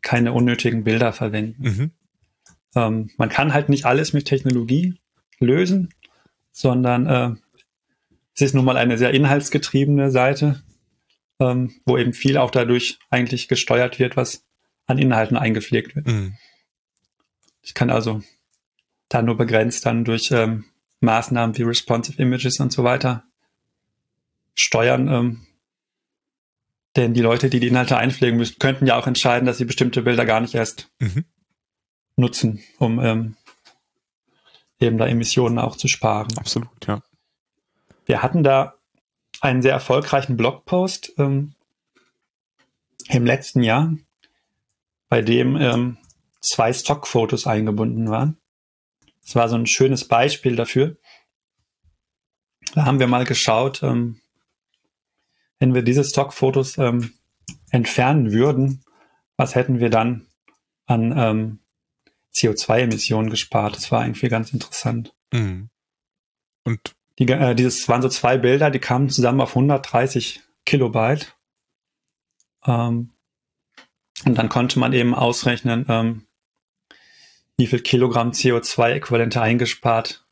[0.00, 1.62] keine unnötigen Bilder verwenden.
[1.62, 1.90] Mhm.
[2.74, 4.98] Ähm, man kann halt nicht alles mit Technologie
[5.38, 5.92] lösen,
[6.52, 7.30] sondern äh,
[8.34, 10.62] es ist nun mal eine sehr inhaltsgetriebene Seite,
[11.38, 14.42] ähm, wo eben viel auch dadurch eigentlich gesteuert wird, was
[14.86, 16.06] an Inhalten eingepflegt wird.
[16.06, 16.36] Mhm.
[17.60, 18.22] Ich kann also
[19.10, 20.64] da nur begrenzt dann durch ähm,
[21.00, 23.24] Maßnahmen wie responsive Images und so weiter
[24.54, 25.46] steuern, ähm,
[26.96, 30.02] denn die Leute, die die Inhalte einpflegen müssen, könnten ja auch entscheiden, dass sie bestimmte
[30.02, 31.24] Bilder gar nicht erst mhm.
[32.16, 33.36] nutzen, um ähm,
[34.80, 36.36] eben da Emissionen auch zu sparen.
[36.38, 37.02] Absolut, ja.
[38.06, 38.74] Wir hatten da
[39.40, 41.54] einen sehr erfolgreichen Blogpost ähm,
[43.08, 43.94] im letzten Jahr,
[45.08, 45.98] bei dem ähm,
[46.40, 48.38] zwei Stockfotos eingebunden waren.
[49.22, 50.96] Das war so ein schönes Beispiel dafür.
[52.74, 54.20] Da haben wir mal geschaut, ähm,
[55.58, 57.12] wenn wir diese Stockfotos ähm,
[57.70, 58.84] entfernen würden,
[59.36, 60.26] was hätten wir dann
[60.86, 61.58] an ähm,
[62.34, 63.76] CO2-Emissionen gespart?
[63.76, 65.14] Das war irgendwie ganz interessant.
[65.32, 65.70] Mhm.
[66.64, 71.36] Und die, äh, dieses waren so zwei Bilder, die kamen zusammen auf 130 Kilobyte.
[72.66, 73.12] Ähm,
[74.24, 76.26] und dann konnte man eben ausrechnen, ähm,
[77.56, 80.26] wie viel Kilogramm CO2-Äquivalente eingespart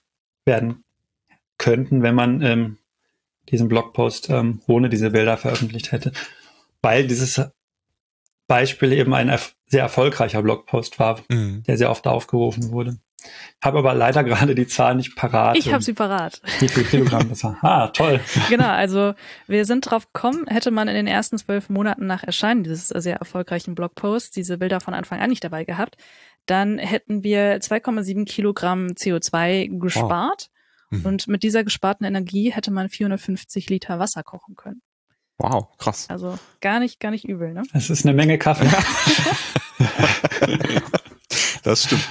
[0.45, 0.85] werden
[1.59, 2.79] könnten, wenn man ähm,
[3.51, 6.13] diesen Blogpost ähm, ohne diese Bilder veröffentlicht hätte,
[6.81, 7.41] weil dieses
[8.47, 11.63] Beispiel eben ein erf sehr erfolgreicher Blogpost war, mhm.
[11.63, 12.99] der sehr oft aufgerufen wurde.
[13.63, 15.57] Habe aber leider gerade die Zahl nicht parat.
[15.57, 16.43] Ich habe sie parat.
[16.61, 17.57] Wie viel Kilogramm das war?
[17.63, 18.21] Ah, toll.
[18.51, 19.15] Genau, also
[19.47, 23.17] wir sind drauf gekommen, hätte man in den ersten zwölf Monaten nach Erscheinen dieses sehr
[23.17, 25.97] erfolgreichen Blogposts diese Bilder von Anfang an nicht dabei gehabt,
[26.47, 30.51] dann hätten wir 2,7 Kilogramm CO2 gespart.
[30.93, 31.07] Mhm.
[31.07, 34.83] Und mit dieser gesparten Energie hätte man 450 Liter Wasser kochen können.
[35.39, 36.07] Wow, krass.
[36.09, 37.63] Also gar nicht, gar nicht übel, ne?
[37.73, 38.69] Das ist eine Menge Kaffee.
[41.63, 42.07] das stimmt.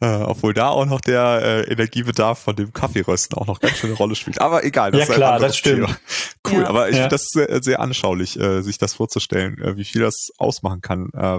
[0.00, 3.90] Äh, obwohl da auch noch der äh, Energiebedarf von dem Kaffeerösten auch noch ganz schön
[3.90, 4.40] eine Rolle spielt.
[4.40, 5.86] Aber egal, das ja, ist klar, das stimmt.
[5.86, 5.96] Thema.
[6.48, 6.68] Cool, ja.
[6.68, 7.02] aber ich ja.
[7.02, 11.10] finde das sehr, sehr anschaulich, äh, sich das vorzustellen, äh, wie viel das ausmachen kann
[11.14, 11.38] äh,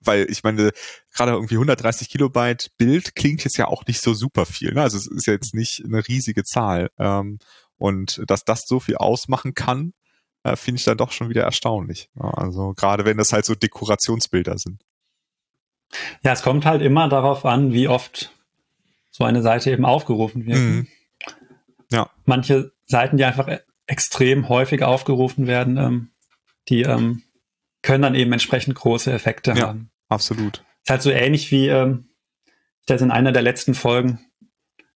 [0.00, 0.70] weil ich meine,
[1.14, 4.72] gerade irgendwie 130 Kilobyte Bild klingt jetzt ja auch nicht so super viel.
[4.72, 4.82] Ne?
[4.82, 6.90] Also es ist ja jetzt nicht eine riesige Zahl.
[6.98, 7.38] Ähm,
[7.76, 9.92] und dass das so viel ausmachen kann,
[10.42, 12.10] äh, finde ich dann doch schon wieder erstaunlich.
[12.14, 14.82] Ja, also gerade wenn das halt so Dekorationsbilder sind.
[16.22, 18.32] Ja, es kommt halt immer darauf an, wie oft
[19.10, 20.58] so eine Seite eben aufgerufen wird.
[20.58, 20.86] Mhm.
[21.90, 22.10] Ja.
[22.24, 26.10] Manche Seiten, die einfach e-, extrem häufig aufgerufen werden, ähm,
[26.68, 27.22] die ähm,
[27.82, 29.89] können dann eben entsprechend große Effekte ja, haben.
[30.10, 30.58] Absolut.
[30.82, 32.10] Ist halt so ähnlich wie ähm,
[32.80, 34.20] ich das in einer der letzten Folgen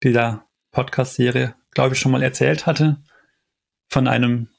[0.04, 3.02] dieser Podcast-Serie, glaube ich, schon mal erzählt hatte,
[3.88, 4.50] von einem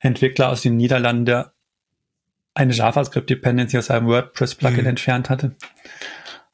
[0.00, 1.54] Entwickler aus den Niederlanden, der
[2.54, 4.86] eine JavaScript-Dependency aus einem WordPress-Plugin mhm.
[4.88, 5.54] entfernt hatte.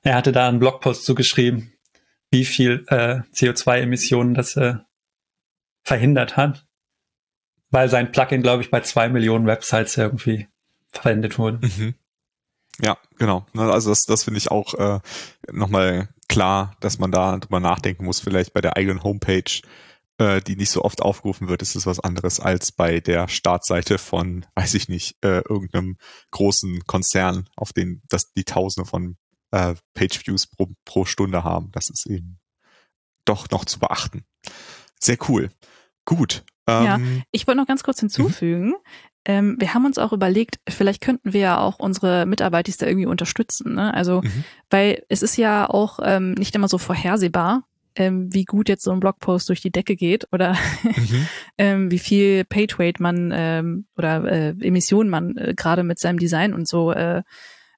[0.02, 1.72] Er hatte da einen Blogpost zugeschrieben,
[2.30, 4.74] wie viel äh, CO2-Emissionen das äh,
[5.82, 6.66] verhindert hat,
[7.70, 10.48] weil sein Plugin, glaube ich, bei zwei Millionen Websites irgendwie
[10.90, 11.66] verwendet wurde.
[11.66, 11.94] Mhm.
[12.80, 13.46] Ja, genau.
[13.52, 15.00] Ne, also das, das finde ich auch äh,
[15.50, 19.62] nochmal klar, dass man da drüber nachdenken muss, vielleicht bei der eigenen Homepage,
[20.18, 23.98] äh, die nicht so oft aufgerufen wird, ist es was anderes als bei der Startseite
[23.98, 25.96] von, weiß ich nicht, äh, irgendeinem
[26.30, 29.16] großen Konzern, auf den das die Tausende von
[29.52, 31.70] äh, Page-Views pro, pro Stunde haben.
[31.72, 32.38] Das ist eben
[33.24, 34.24] doch noch zu beachten.
[35.00, 35.50] Sehr cool.
[36.04, 36.44] Gut.
[36.66, 37.00] Ähm, ja,
[37.30, 38.68] ich wollte noch ganz kurz hinzufügen.
[38.68, 38.74] Mhm.
[39.24, 43.06] Ähm, wir haben uns auch überlegt, vielleicht könnten wir ja auch unsere Mitarbeiter da irgendwie
[43.06, 43.74] unterstützen.
[43.74, 43.92] Ne?
[43.92, 44.44] Also, mhm.
[44.70, 47.64] weil es ist ja auch ähm, nicht immer so vorhersehbar,
[47.96, 51.26] ähm, wie gut jetzt so ein Blogpost durch die Decke geht oder mhm.
[51.58, 56.54] ähm, wie viel Page man ähm, oder äh, Emissionen man äh, gerade mit seinem Design
[56.54, 57.22] und so äh,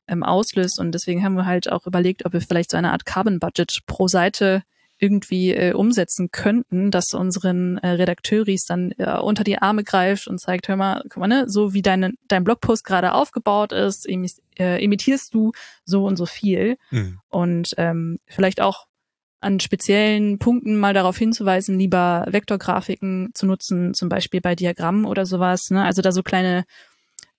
[0.07, 0.79] ähm, auslöst.
[0.81, 3.81] Und deswegen haben wir halt auch überlegt, ob wir vielleicht so eine Art Carbon Budget
[3.87, 4.63] pro Seite
[4.99, 10.41] irgendwie äh, umsetzen könnten, dass unseren äh, Redakteuris dann äh, unter die Arme greift und
[10.41, 14.09] zeigt, hör mal, guck mal, ne, so wie deine, dein Blogpost gerade aufgebaut ist,
[14.59, 15.53] äh, imitierst du
[15.85, 16.77] so und so viel.
[16.91, 17.21] Mhm.
[17.29, 18.87] Und ähm, vielleicht auch
[19.41, 25.27] an speziellen Punkten mal darauf hinzuweisen, lieber Vektorgrafiken zu nutzen, zum Beispiel bei Diagrammen oder
[25.27, 25.71] sowas.
[25.71, 25.85] Ne?
[25.85, 26.65] Also da so kleine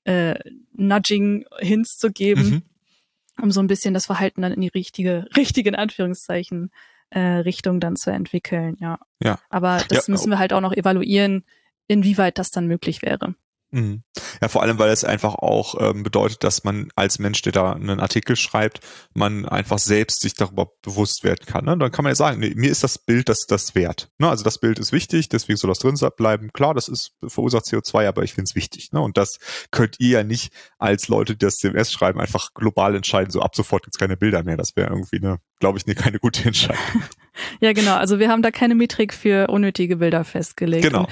[0.06, 0.36] äh,
[0.74, 3.44] Nudging-Hints zu geben, mhm.
[3.44, 6.72] um so ein bisschen das Verhalten dann in die richtige, richtigen Anführungszeichen
[7.12, 9.00] äh, Richtung dann zu entwickeln, ja.
[9.22, 9.40] Ja.
[9.50, 11.44] Aber das ja, müssen wir halt auch noch evaluieren,
[11.88, 13.36] inwieweit das dann möglich wäre.
[13.72, 14.04] Mhm.
[14.42, 17.74] Ja, vor allem, weil es einfach auch ähm, bedeutet, dass man als Mensch, der da
[17.74, 18.80] einen Artikel schreibt,
[19.14, 21.66] man einfach selbst sich darüber bewusst werden kann.
[21.66, 21.78] Ne?
[21.78, 24.10] Dann kann man ja sagen, nee, mir ist das Bild das, das wert.
[24.18, 24.30] Ne?
[24.30, 26.52] Also das Bild ist wichtig, deswegen soll das drin bleiben.
[26.54, 28.92] Klar, das ist verursacht CO2, aber ich finde es wichtig.
[28.92, 29.02] Ne?
[29.02, 29.38] Und das
[29.72, 33.56] könnt ihr ja nicht als Leute, die das CMS schreiben, einfach global entscheiden, so ab
[33.56, 34.58] sofort gibt's keine Bilder mehr.
[34.58, 37.04] Das wäre irgendwie eine, glaube ich, ne, keine gute Entscheidung.
[37.62, 37.96] Ja, genau.
[37.96, 40.86] Also wir haben da keine Metrik für unnötige Bilder festgelegt.
[40.86, 41.08] Genau.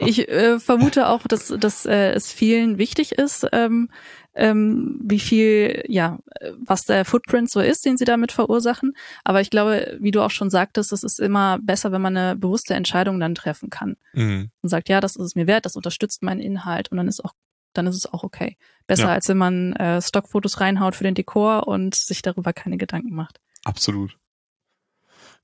[0.00, 3.88] Ich äh, vermute auch, dass, dass äh, es vielen wichtig ist, ähm,
[4.34, 6.18] ähm, wie viel, ja,
[6.58, 8.94] was der Footprint so ist, den sie damit verursachen.
[9.24, 12.36] Aber ich glaube, wie du auch schon sagtest, es ist immer besser, wenn man eine
[12.36, 13.96] bewusste Entscheidung dann treffen kann.
[14.12, 14.50] Mhm.
[14.60, 17.24] Und sagt, ja, das ist es mir wert, das unterstützt meinen Inhalt und dann ist
[17.24, 17.32] auch
[17.72, 18.56] dann ist es auch okay.
[18.86, 19.12] Besser ja.
[19.12, 23.40] als wenn man äh, Stockfotos reinhaut für den Dekor und sich darüber keine Gedanken macht.
[23.64, 24.16] Absolut.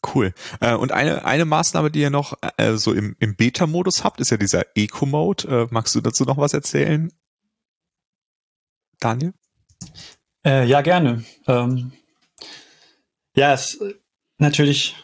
[0.04, 0.34] Cool.
[0.60, 4.30] Äh, und eine, eine Maßnahme, die ihr noch äh, so im, im Beta-Modus habt, ist
[4.30, 5.48] ja dieser Eco-Mode.
[5.48, 7.12] Äh, magst du dazu noch was erzählen?
[8.98, 9.32] Daniel?
[10.44, 11.24] Äh, ja, gerne.
[11.46, 11.92] Ähm,
[13.36, 13.96] ja, es ist
[14.38, 14.96] natürlich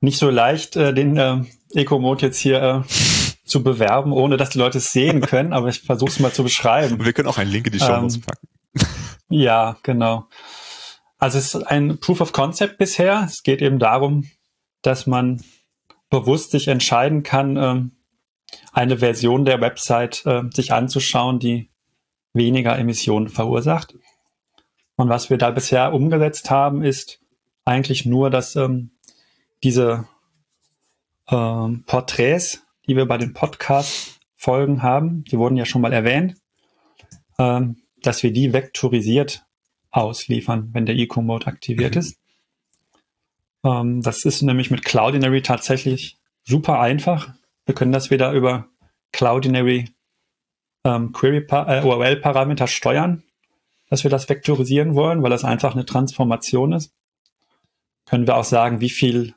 [0.00, 1.42] nicht so leicht, äh, den äh,
[1.74, 2.88] Eco-Mode jetzt hier äh,
[3.44, 6.42] zu bewerben, ohne dass die Leute es sehen können, aber ich versuche es mal zu
[6.42, 7.02] beschreiben.
[7.02, 8.48] Wir können auch einen Link in die Show ähm, packen.
[9.30, 10.28] ja, genau.
[11.18, 13.24] Also es ist ein Proof of Concept bisher.
[13.26, 14.30] Es geht eben darum,
[14.82, 15.42] dass man
[16.10, 17.92] bewusst sich entscheiden kann, ähm,
[18.72, 21.70] eine Version der Website äh, sich anzuschauen, die
[22.32, 23.94] weniger Emissionen verursacht.
[24.96, 27.20] Und was wir da bisher umgesetzt haben, ist
[27.64, 28.92] eigentlich nur, dass ähm,
[29.62, 30.08] diese
[31.28, 36.36] ähm, Porträts, die wir bei den Podcast-Folgen haben, die wurden ja schon mal erwähnt,
[37.38, 39.47] ähm, dass wir die vektorisiert
[39.90, 42.00] ausliefern, wenn der Eco-Mode aktiviert mhm.
[42.00, 42.18] ist.
[43.64, 47.30] Ähm, das ist nämlich mit Cloudinary tatsächlich super einfach.
[47.66, 48.68] Wir können das wieder über
[49.12, 49.90] Cloudinary
[50.84, 53.22] ähm, Query äh, URL-Parameter steuern,
[53.90, 56.94] dass wir das vektorisieren wollen, weil das einfach eine Transformation ist.
[58.06, 59.34] Können wir auch sagen, wie viel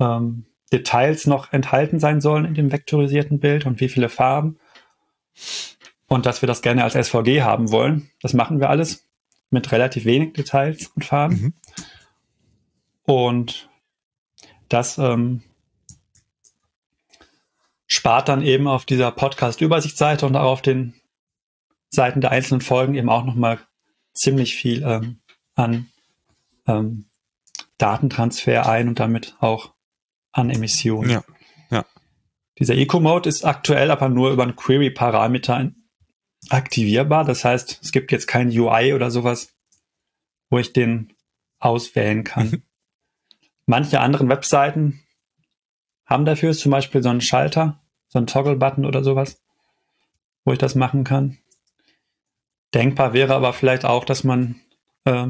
[0.00, 4.58] ähm, Details noch enthalten sein sollen in dem vektorisierten Bild und wie viele Farben.
[6.08, 8.10] Und dass wir das gerne als SVG haben wollen.
[8.20, 9.07] Das machen wir alles
[9.50, 11.40] mit relativ wenig Details und Farben.
[11.40, 11.54] Mhm.
[13.04, 13.70] Und
[14.68, 15.42] das ähm,
[17.86, 20.94] spart dann eben auf dieser Podcast-Übersichtsseite und auch auf den
[21.90, 23.58] Seiten der einzelnen Folgen eben auch nochmal
[24.12, 25.20] ziemlich viel ähm,
[25.54, 25.86] an
[26.66, 27.06] ähm,
[27.78, 29.72] Datentransfer ein und damit auch
[30.32, 31.10] an Emissionen.
[31.10, 31.24] Ja,
[31.70, 31.86] ja.
[32.58, 35.70] Dieser Eco-Mode ist aktuell aber nur über einen Query-Parameter
[36.48, 37.24] aktivierbar.
[37.24, 39.54] Das heißt, es gibt jetzt kein UI oder sowas,
[40.50, 41.12] wo ich den
[41.58, 42.50] auswählen kann.
[42.50, 42.62] Mhm.
[43.66, 45.02] Manche anderen Webseiten
[46.06, 49.42] haben dafür zum Beispiel so einen Schalter, so einen Toggle-Button oder sowas,
[50.44, 51.38] wo ich das machen kann.
[52.72, 54.60] Denkbar wäre aber vielleicht auch, dass man
[55.04, 55.26] äh,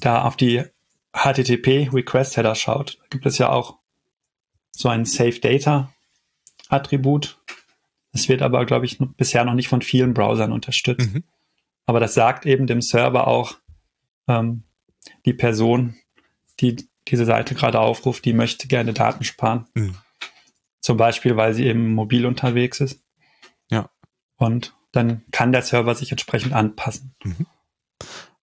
[0.00, 0.64] da auf die
[1.12, 2.98] HTTP Request Header schaut.
[3.00, 3.78] Da gibt es ja auch
[4.70, 5.92] so ein Save Data
[6.68, 7.39] Attribut,
[8.12, 11.14] es wird aber, glaube ich, bisher noch nicht von vielen Browsern unterstützt.
[11.14, 11.24] Mhm.
[11.86, 13.56] Aber das sagt eben dem Server auch,
[14.28, 14.64] ähm,
[15.24, 15.96] die Person,
[16.60, 19.66] die diese Seite gerade aufruft, die möchte gerne Daten sparen.
[19.74, 19.96] Mhm.
[20.80, 23.02] Zum Beispiel, weil sie eben mobil unterwegs ist.
[23.70, 23.90] Ja.
[24.36, 27.14] Und dann kann der Server sich entsprechend anpassen.
[27.24, 27.46] Mhm.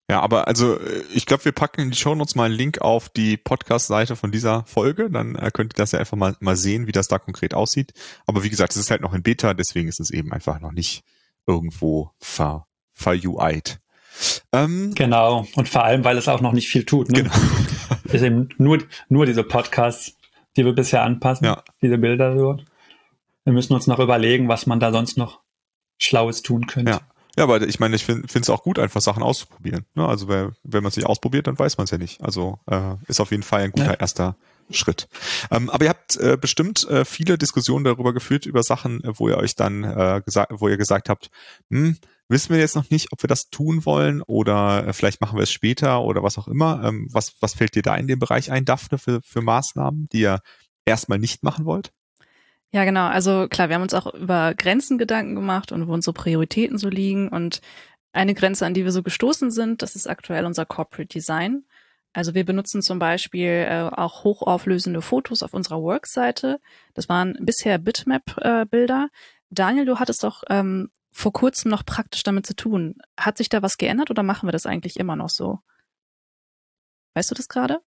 [0.09, 0.79] Ja, aber also
[1.13, 4.31] ich glaube, wir packen in die Show Notes mal einen Link auf die Podcast-Seite von
[4.31, 5.11] dieser Folge.
[5.11, 7.93] Dann äh, könnt ihr das ja einfach mal, mal sehen, wie das da konkret aussieht.
[8.25, 10.71] Aber wie gesagt, es ist halt noch in Beta, deswegen ist es eben einfach noch
[10.71, 11.03] nicht
[11.47, 13.81] irgendwo ver, ver-UI'd.
[14.53, 17.11] Ähm, genau, und vor allem, weil es auch noch nicht viel tut.
[17.11, 17.25] Ne?
[17.25, 17.35] Genau.
[18.05, 18.79] ist eben nur,
[19.09, 20.17] nur diese Podcasts,
[20.57, 21.63] die wir bisher anpassen, ja.
[21.83, 22.65] diese Bilder dort.
[23.45, 25.41] Wir müssen uns noch überlegen, was man da sonst noch
[25.99, 26.93] Schlaues tun könnte.
[26.93, 27.01] Ja.
[27.37, 29.85] Ja, aber ich meine, ich finde es auch gut, einfach Sachen auszuprobieren.
[29.95, 30.07] Ne?
[30.07, 32.23] Also wenn, wenn man es nicht ausprobiert, dann weiß man es ja nicht.
[32.23, 33.95] Also äh, ist auf jeden Fall ein guter ja.
[33.95, 34.37] erster
[34.71, 35.09] Schritt.
[35.51, 39.29] Ähm, aber ihr habt äh, bestimmt äh, viele Diskussionen darüber geführt, über Sachen, äh, wo
[39.29, 41.31] ihr euch dann äh, gesagt, wo ihr gesagt habt,
[41.71, 45.39] hm, wissen wir jetzt noch nicht, ob wir das tun wollen oder äh, vielleicht machen
[45.39, 46.83] wir es später oder was auch immer.
[46.85, 50.21] Ähm, was, was fällt dir da in dem Bereich ein, Daphne, für, für Maßnahmen, die
[50.21, 50.41] ihr
[50.85, 51.93] erstmal nicht machen wollt?
[52.73, 53.07] Ja, genau.
[53.07, 56.89] Also klar, wir haben uns auch über Grenzen Gedanken gemacht und wo unsere Prioritäten so
[56.89, 57.29] liegen.
[57.29, 57.61] Und
[58.13, 61.65] eine Grenze, an die wir so gestoßen sind, das ist aktuell unser Corporate Design.
[62.13, 66.61] Also wir benutzen zum Beispiel äh, auch hochauflösende Fotos auf unserer Workseite.
[66.95, 69.09] Das waren bisher Bitmap-Bilder.
[69.13, 69.17] Äh,
[69.51, 72.97] Daniel, du hattest doch ähm, vor kurzem noch praktisch damit zu tun.
[73.19, 75.61] Hat sich da was geändert oder machen wir das eigentlich immer noch so?
[77.15, 77.81] Weißt du das gerade?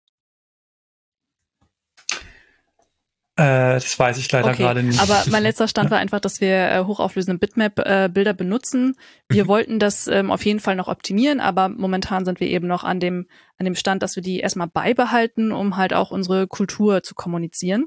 [3.37, 4.63] Äh, das weiß ich leider okay.
[4.63, 4.99] gerade nicht.
[4.99, 8.95] Aber mein letzter Stand war einfach, dass wir äh, hochauflösende Bitmap-Bilder äh, benutzen.
[9.29, 9.47] Wir mhm.
[9.47, 12.99] wollten das ähm, auf jeden Fall noch optimieren, aber momentan sind wir eben noch an
[12.99, 13.27] dem,
[13.59, 17.85] an dem Stand, dass wir die erstmal beibehalten, um halt auch unsere Kultur zu kommunizieren.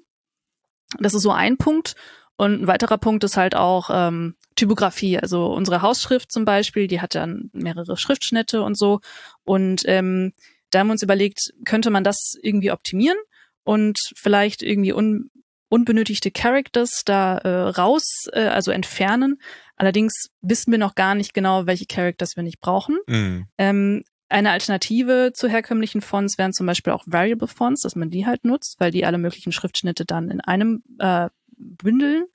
[1.00, 1.96] Das ist so ein Punkt.
[2.36, 5.18] Und ein weiterer Punkt ist halt auch ähm, Typografie.
[5.18, 9.00] Also unsere Hausschrift zum Beispiel, die hat dann mehrere Schriftschnitte und so.
[9.44, 10.32] Und ähm,
[10.70, 13.18] da haben wir uns überlegt, könnte man das irgendwie optimieren?
[13.64, 15.30] und vielleicht irgendwie un
[15.70, 19.40] unbenötigte Characters da äh, raus, äh, also entfernen.
[19.76, 22.98] Allerdings wissen wir noch gar nicht genau, welche Characters wir nicht brauchen.
[23.06, 23.46] Mhm.
[23.56, 28.26] Ähm, eine Alternative zu herkömmlichen Fonts wären zum Beispiel auch Variable Fonts, dass man die
[28.26, 32.26] halt nutzt, weil die alle möglichen Schriftschnitte dann in einem äh, bündeln.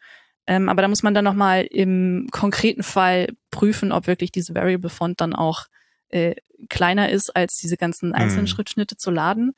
[0.48, 4.90] Ähm, aber da muss man dann nochmal im konkreten Fall prüfen, ob wirklich diese Variable
[4.90, 5.66] Font dann auch
[6.10, 6.36] äh,
[6.70, 8.50] kleiner ist, als diese ganzen einzelnen mhm.
[8.50, 9.54] Schriftschnitte zu laden.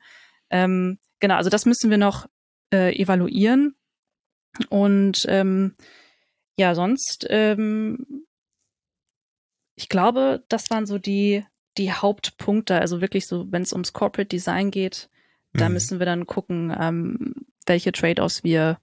[0.50, 2.26] Ähm, genau, also das müssen wir noch
[2.72, 3.74] äh, evaluieren.
[4.68, 5.74] Und ähm,
[6.58, 8.24] ja, sonst, ähm,
[9.76, 11.44] ich glaube, das waren so die,
[11.76, 12.80] die Hauptpunkte.
[12.80, 15.08] Also wirklich so, wenn es ums Corporate Design geht,
[15.52, 15.58] mhm.
[15.58, 17.34] da müssen wir dann gucken, ähm,
[17.66, 18.78] welche Trade-offs wir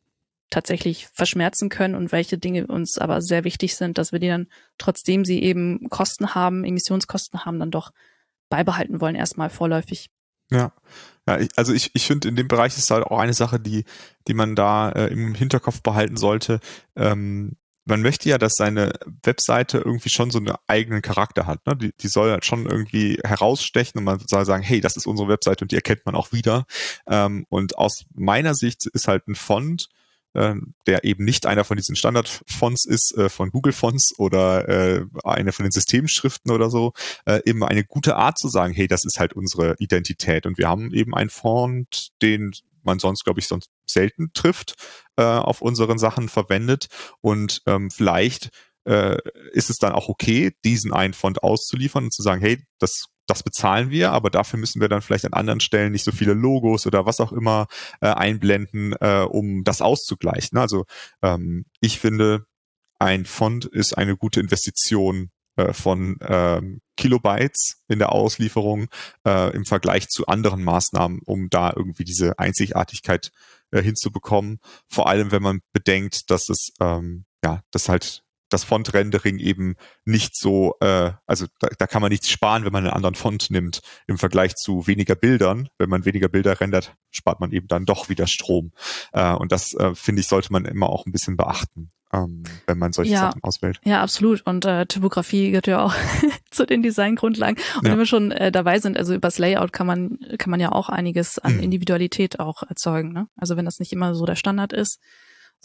[0.50, 4.48] tatsächlich verschmerzen können und welche Dinge uns aber sehr wichtig sind, dass wir die dann,
[4.78, 7.92] trotzdem sie eben Kosten haben, Emissionskosten haben, dann doch
[8.50, 10.10] beibehalten wollen, erstmal vorläufig.
[10.52, 10.72] Ja,
[11.28, 13.86] ja ich, also ich, ich finde, in dem Bereich ist halt auch eine Sache, die,
[14.28, 16.60] die man da äh, im Hinterkopf behalten sollte.
[16.96, 18.94] Ähm, man möchte ja, dass seine
[19.24, 21.66] Webseite irgendwie schon so einen eigenen Charakter hat.
[21.68, 21.76] Ne?
[21.76, 25.30] Die, die soll halt schon irgendwie herausstechen und man soll sagen, hey, das ist unsere
[25.30, 26.66] Webseite und die erkennt man auch wieder.
[27.08, 29.90] Ähm, und aus meiner Sicht ist halt ein Font,
[30.36, 35.52] der eben nicht einer von diesen Standardfonts ist, äh, von Google Fonts oder äh, eine
[35.52, 36.94] von den Systemschriften oder so,
[37.26, 40.46] äh, eben eine gute Art zu sagen, hey, das ist halt unsere Identität.
[40.46, 42.52] Und wir haben eben einen Font, den
[42.84, 44.76] man sonst, glaube ich, sonst selten trifft,
[45.16, 46.88] auf unseren Sachen verwendet.
[47.22, 48.50] Und ähm, vielleicht
[48.84, 53.44] ist es dann auch okay, diesen einen Font auszuliefern und zu sagen, hey, das das
[53.44, 56.86] bezahlen wir, aber dafür müssen wir dann vielleicht an anderen Stellen nicht so viele Logos
[56.86, 57.68] oder was auch immer
[58.02, 60.58] äh, einblenden, äh, um das auszugleichen.
[60.58, 60.86] Also
[61.22, 62.46] ähm, ich finde,
[63.00, 68.88] ein Font ist eine gute Investition äh, von ähm, Kilobytes in der Auslieferung
[69.26, 73.32] äh, im Vergleich zu anderen Maßnahmen, um da irgendwie diese Einzigartigkeit
[73.72, 74.60] äh, hinzubekommen.
[74.90, 80.36] Vor allem, wenn man bedenkt, dass es ähm, ja, das halt das Font-Rendering eben nicht
[80.36, 83.82] so, äh, also da, da kann man nichts sparen, wenn man einen anderen Font nimmt
[84.08, 85.70] im Vergleich zu weniger Bildern.
[85.78, 88.72] Wenn man weniger Bilder rendert, spart man eben dann doch wieder Strom.
[89.14, 91.92] Äh, und das, äh, finde ich, sollte man immer auch ein bisschen beachten.
[92.14, 93.80] Ähm, wenn man solche ja, Sachen auswählt.
[93.84, 94.46] Ja, absolut.
[94.46, 95.96] Und äh, Typografie gehört ja auch
[96.52, 97.58] zu den Designgrundlagen.
[97.78, 97.92] Und ja.
[97.92, 100.90] wenn wir schon äh, dabei sind, also übers Layout kann man kann man ja auch
[100.90, 101.64] einiges an mhm.
[101.64, 103.12] Individualität auch erzeugen.
[103.12, 103.28] Ne?
[103.36, 105.00] Also wenn das nicht immer so der Standard ist,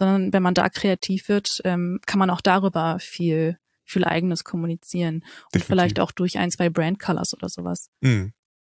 [0.01, 5.17] sondern wenn man da kreativ wird, ähm, kann man auch darüber viel, viel eigenes kommunizieren
[5.17, 5.25] und
[5.55, 5.67] Definitiv.
[5.67, 7.91] vielleicht auch durch ein, zwei Brand Colors oder sowas.
[8.01, 8.29] Mm,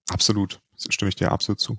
[0.09, 1.77] absolut, das stimme ich dir absolut zu.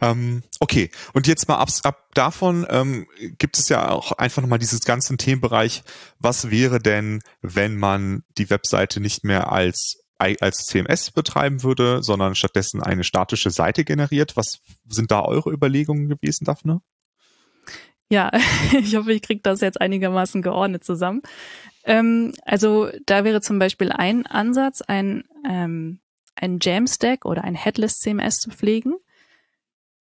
[0.00, 3.06] Ähm, okay, und jetzt mal ab, ab davon ähm,
[3.38, 5.84] gibt es ja auch einfach nochmal dieses ganze Themenbereich,
[6.18, 12.36] was wäre denn, wenn man die Webseite nicht mehr als als CMS betreiben würde, sondern
[12.36, 14.36] stattdessen eine statische Seite generiert.
[14.36, 16.80] Was sind da eure Überlegungen gewesen, Daphne?
[18.12, 18.30] Ja,
[18.78, 21.22] ich hoffe, ich kriege das jetzt einigermaßen geordnet zusammen.
[21.84, 25.98] Ähm, also da wäre zum Beispiel ein Ansatz, ein, ähm,
[26.34, 28.96] ein Jamstack oder ein Headless CMS zu pflegen.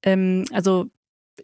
[0.03, 0.87] Ähm, also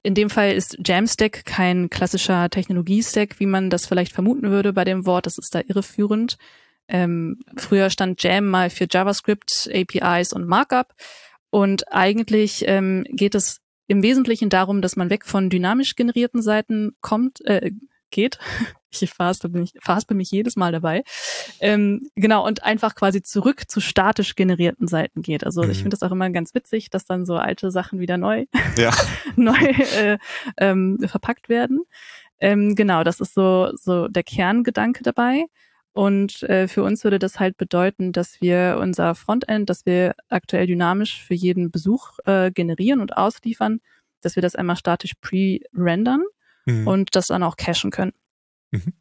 [0.04, 4.84] in dem Fall ist Jamstack kein klassischer Technologiestack, wie man das vielleicht vermuten würde bei
[4.84, 5.26] dem Wort.
[5.26, 6.38] Das ist da irreführend.
[6.90, 10.94] Ähm, früher stand Jam mal für JavaScript, APIs und Markup.
[11.50, 16.96] Und eigentlich ähm, geht es im Wesentlichen darum, dass man weg von dynamisch generierten Seiten
[17.02, 17.72] kommt, äh,
[18.10, 18.38] geht.
[19.00, 21.04] Ich verhaspel mich, verhaspel mich jedes Mal dabei.
[21.60, 25.44] Ähm, genau, und einfach quasi zurück zu statisch generierten Seiten geht.
[25.44, 25.72] Also mhm.
[25.72, 28.46] ich finde das auch immer ganz witzig, dass dann so alte Sachen wieder neu,
[28.78, 28.92] ja.
[29.36, 30.18] neu äh,
[30.56, 31.82] ähm, verpackt werden.
[32.40, 35.46] Ähm, genau, das ist so, so der Kerngedanke dabei.
[35.98, 40.68] Und äh, für uns würde das halt bedeuten, dass wir unser Frontend, das wir aktuell
[40.68, 43.82] dynamisch für jeden Besuch äh, generieren und ausliefern,
[44.22, 46.22] dass wir das einmal statisch pre-rendern
[46.68, 46.88] mhm.
[46.88, 48.14] und das dann auch cachen können.
[48.70, 48.94] Mhm.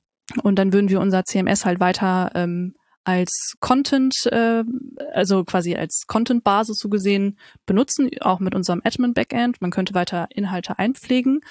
[0.42, 2.74] Und dann würden wir unser CMS halt weiter ähm,
[3.05, 4.64] als Content, äh,
[5.12, 9.61] also quasi als Content-Basis so gesehen benutzen, auch mit unserem Admin-Backend.
[9.61, 11.42] Man könnte weiter Inhalte einpflegen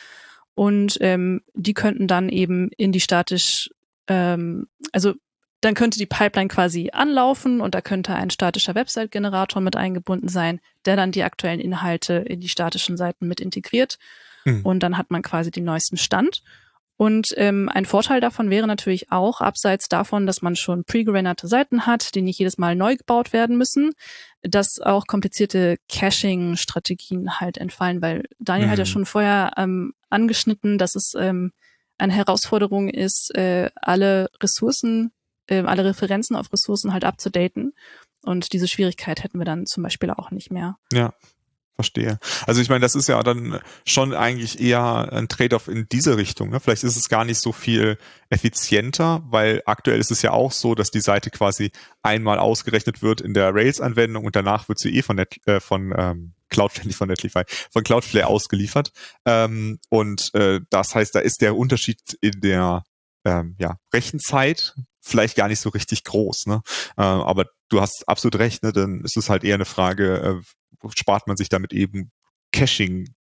[0.56, 3.70] und ähm, die könnten dann eben in die statisch,
[4.08, 5.14] ähm, also
[5.66, 10.60] dann könnte die Pipeline quasi anlaufen und da könnte ein statischer Website-Generator mit eingebunden sein,
[10.86, 13.98] der dann die aktuellen Inhalte in die statischen Seiten mit integriert.
[14.46, 14.62] Mhm.
[14.62, 16.44] Und dann hat man quasi den neuesten Stand.
[16.98, 21.88] Und ähm, ein Vorteil davon wäre natürlich auch, abseits davon, dass man schon pre-gerenderte Seiten
[21.88, 23.94] hat, die nicht jedes Mal neu gebaut werden müssen,
[24.44, 28.72] dass auch komplizierte Caching-Strategien halt entfallen, weil Daniel mhm.
[28.72, 28.90] hat ja mhm.
[28.90, 31.54] schon vorher ähm, angeschnitten, dass es ähm,
[31.98, 35.12] eine Herausforderung ist, äh, alle Ressourcen
[35.48, 37.74] äh, alle Referenzen auf Ressourcen halt abzudaten.
[38.24, 40.78] Und diese Schwierigkeit hätten wir dann zum Beispiel auch nicht mehr.
[40.92, 41.14] Ja,
[41.76, 42.18] verstehe.
[42.48, 46.50] Also ich meine, das ist ja dann schon eigentlich eher ein Trade-off in diese Richtung.
[46.50, 46.60] Ne?
[46.60, 47.98] Vielleicht ist es gar nicht so viel
[48.30, 51.72] effizienter, weil aktuell ist es ja auch so, dass die Seite quasi
[52.02, 55.94] einmal ausgerechnet wird in der Rails-Anwendung und danach wird sie eh von, Net, äh, von
[55.98, 58.92] ähm, Cloudflare, nicht von Netlify, von Cloudflare ausgeliefert.
[59.26, 62.84] Ähm, und äh, das heißt, da ist der Unterschied in der
[63.26, 64.76] ähm, ja, Rechenzeit
[65.06, 66.48] vielleicht gar nicht so richtig groß.
[66.48, 66.62] Ne?
[66.98, 68.74] Äh, aber du hast absolut recht, ne?
[68.74, 70.42] dann ist es halt eher eine Frage,
[70.84, 72.12] äh, spart man sich damit eben
[72.52, 73.14] Caching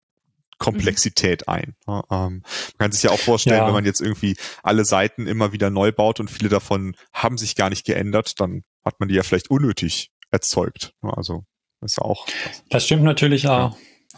[0.59, 1.53] Komplexität mhm.
[1.53, 1.75] ein.
[1.88, 2.43] Ähm, man
[2.77, 3.67] kann sich ja auch vorstellen, ja.
[3.67, 7.55] wenn man jetzt irgendwie alle Seiten immer wieder neu baut und viele davon haben sich
[7.55, 10.93] gar nicht geändert, dann hat man die ja vielleicht unnötig erzeugt.
[11.01, 11.43] Also
[11.81, 12.25] ist auch.
[12.69, 13.75] Das stimmt natürlich auch.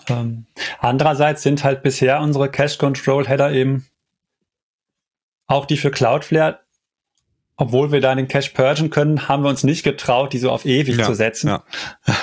[0.07, 0.21] Ja.
[0.21, 0.45] Ähm,
[0.79, 3.87] andererseits sind halt bisher unsere Cache Control Header eben
[5.47, 6.64] auch die für Cloudflare
[7.57, 10.65] obwohl wir da den Cache purgen können, haben wir uns nicht getraut, die so auf
[10.65, 11.47] ewig ja, zu setzen.
[11.49, 11.63] Ja.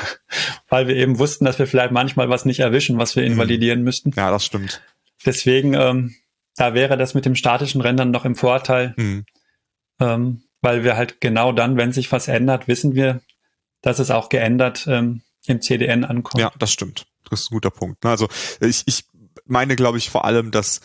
[0.68, 3.32] Weil wir eben wussten, dass wir vielleicht manchmal was nicht erwischen, was wir mhm.
[3.32, 4.12] invalidieren müssten.
[4.16, 4.82] Ja, das stimmt.
[5.24, 6.14] Deswegen, ähm,
[6.56, 9.24] da wäre das mit dem statischen Rendern noch im Vorteil, mhm.
[10.00, 13.20] ähm, weil wir halt genau dann, wenn sich was ändert, wissen wir,
[13.80, 16.40] dass es auch geändert ähm, im CDN ankommt.
[16.40, 17.06] Ja, das stimmt.
[17.28, 18.04] Das ist ein guter Punkt.
[18.04, 18.28] Also
[18.60, 19.04] ich, ich
[19.46, 20.80] meine, glaube ich, vor allem, dass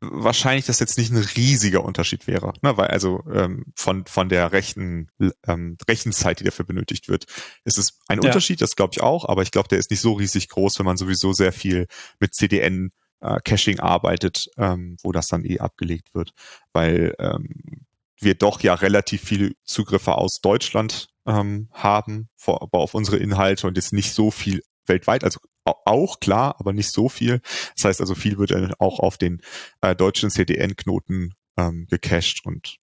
[0.00, 2.76] wahrscheinlich das jetzt nicht ein riesiger Unterschied wäre, ne?
[2.76, 5.08] weil also ähm, von von der rechten
[5.46, 7.26] ähm, Rechenzeit, die dafür benötigt wird,
[7.64, 8.28] ist es ein ja.
[8.28, 10.86] Unterschied, das glaube ich auch, aber ich glaube, der ist nicht so riesig groß, wenn
[10.86, 11.86] man sowieso sehr viel
[12.20, 12.90] mit CDN
[13.20, 16.32] äh, Caching arbeitet, ähm, wo das dann eh abgelegt wird,
[16.72, 17.86] weil ähm,
[18.20, 23.66] wir doch ja relativ viele Zugriffe aus Deutschland ähm, haben, vor, aber auf unsere Inhalte
[23.66, 27.40] und jetzt nicht so viel weltweit, also auch klar, aber nicht so viel.
[27.76, 29.42] Das heißt also, viel wird dann auch auf den
[29.80, 32.78] äh, deutschen CDN-Knoten ähm, gecached und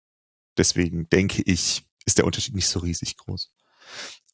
[0.56, 3.52] deswegen denke ich, ist der Unterschied nicht so riesig groß.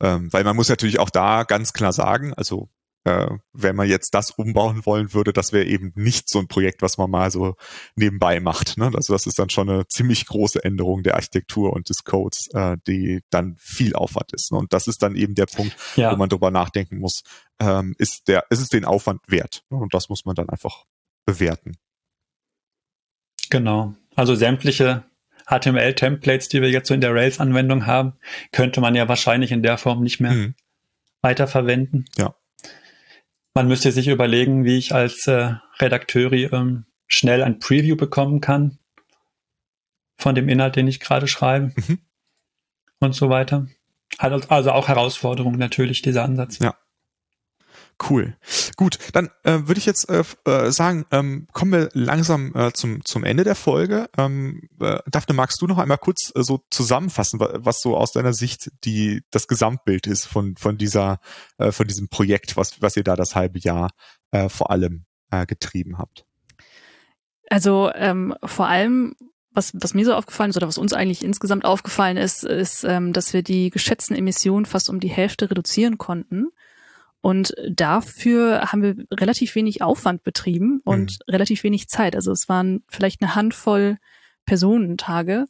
[0.01, 2.68] Ähm, weil man muss natürlich auch da ganz klar sagen, also
[3.06, 6.82] äh, wenn man jetzt das umbauen wollen würde, das wäre eben nicht so ein Projekt,
[6.82, 7.55] was man mal so
[7.94, 8.76] nebenbei macht.
[8.78, 8.90] Ne?
[8.94, 12.76] Also das ist dann schon eine ziemlich große Änderung der Architektur und des Codes, äh,
[12.86, 14.51] die dann viel Aufwand ist.
[14.51, 14.59] Ne?
[14.59, 16.12] Und das ist dann eben der Punkt, ja.
[16.12, 17.22] wo man drüber nachdenken muss,
[17.60, 19.64] ähm, ist der, ist es den Aufwand wert?
[19.70, 19.78] Ne?
[19.78, 20.84] Und das muss man dann einfach
[21.24, 21.76] bewerten.
[23.50, 23.94] Genau.
[24.14, 25.04] Also sämtliche
[25.46, 28.14] HTML-Templates, die wir jetzt so in der Rails-Anwendung haben,
[28.52, 30.54] könnte man ja wahrscheinlich in der Form nicht mehr mhm.
[31.22, 32.06] weiterverwenden.
[32.16, 32.34] Ja.
[33.54, 38.78] Man müsste sich überlegen, wie ich als äh, Redakteuri ähm, schnell ein Preview bekommen kann
[40.18, 42.00] von dem Inhalt, den ich gerade schreibe mhm.
[42.98, 43.68] und so weiter.
[44.18, 46.58] Hat also auch Herausforderungen natürlich, dieser Ansatz.
[46.58, 46.74] Ja.
[47.98, 48.36] Cool.
[48.77, 53.02] Gut, dann äh, würde ich jetzt äh, äh, sagen, ähm, kommen wir langsam äh, zum,
[53.05, 54.10] zum Ende der Folge.
[54.18, 58.35] Ähm, äh, Daphne, magst du noch einmal kurz äh, so zusammenfassen, was so aus deiner
[58.35, 61.20] Sicht die, das Gesamtbild ist von, von dieser,
[61.56, 63.90] äh, von diesem Projekt, was, was ihr da das halbe Jahr
[64.31, 66.27] äh, vor allem äh, getrieben habt?
[67.48, 69.14] Also ähm, vor allem,
[69.52, 73.14] was, was mir so aufgefallen ist oder was uns eigentlich insgesamt aufgefallen ist, ist, ähm,
[73.14, 76.51] dass wir die geschätzten Emissionen fast um die Hälfte reduzieren konnten.
[77.20, 81.32] Und dafür haben wir relativ wenig Aufwand betrieben und mhm.
[81.32, 82.14] relativ wenig Zeit.
[82.14, 83.98] Also es waren vielleicht eine Handvoll
[84.44, 85.47] Personentage.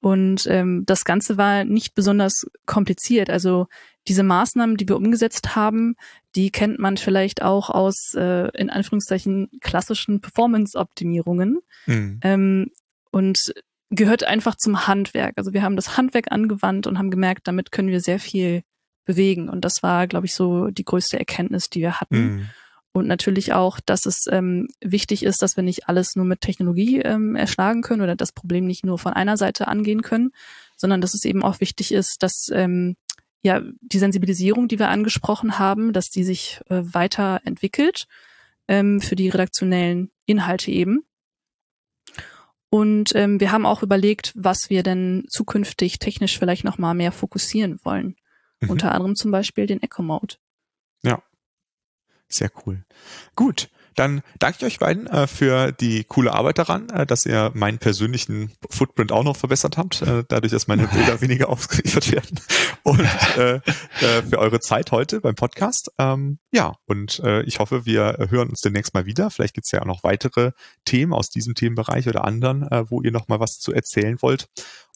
[0.00, 3.30] Und ähm, das Ganze war nicht besonders kompliziert.
[3.30, 3.68] Also
[4.06, 5.96] diese Maßnahmen, die wir umgesetzt haben,
[6.36, 11.60] die kennt man vielleicht auch aus äh, in Anführungszeichen klassischen Performance-Optimierungen.
[11.86, 12.20] Mhm.
[12.22, 12.70] Ähm,
[13.10, 13.54] und
[13.90, 15.34] gehört einfach zum Handwerk.
[15.36, 18.62] Also wir haben das Handwerk angewandt und haben gemerkt, damit können wir sehr viel
[19.04, 19.48] bewegen.
[19.48, 22.16] Und das war, glaube ich, so die größte Erkenntnis, die wir hatten.
[22.16, 22.46] Mhm.
[22.92, 27.00] Und natürlich auch, dass es ähm, wichtig ist, dass wir nicht alles nur mit Technologie
[27.00, 30.30] ähm, erschlagen können oder das Problem nicht nur von einer Seite angehen können,
[30.76, 32.96] sondern dass es eben auch wichtig ist, dass ähm,
[33.42, 38.06] ja die Sensibilisierung, die wir angesprochen haben, dass die sich äh, weiterentwickelt
[38.68, 41.04] ähm, für die redaktionellen Inhalte eben.
[42.70, 47.12] Und ähm, wir haben auch überlegt, was wir denn zukünftig technisch vielleicht noch mal mehr
[47.12, 48.16] fokussieren wollen.
[48.60, 48.70] Mhm.
[48.70, 50.36] Unter anderem zum Beispiel den Echo Mode.
[51.02, 51.22] Ja,
[52.28, 52.84] sehr cool.
[53.36, 57.52] Gut, dann danke ich euch beiden äh, für die coole Arbeit daran, äh, dass ihr
[57.54, 62.40] meinen persönlichen Footprint auch noch verbessert habt, äh, dadurch, dass meine Bilder weniger ausgeliefert werden.
[62.82, 65.92] Und äh, äh, für eure Zeit heute beim Podcast.
[65.98, 69.30] Ähm, ja, und äh, ich hoffe, wir hören uns demnächst mal wieder.
[69.30, 70.52] Vielleicht gibt's ja auch noch weitere
[70.84, 74.48] Themen aus diesem Themenbereich oder anderen, wo ihr noch mal was zu erzählen wollt.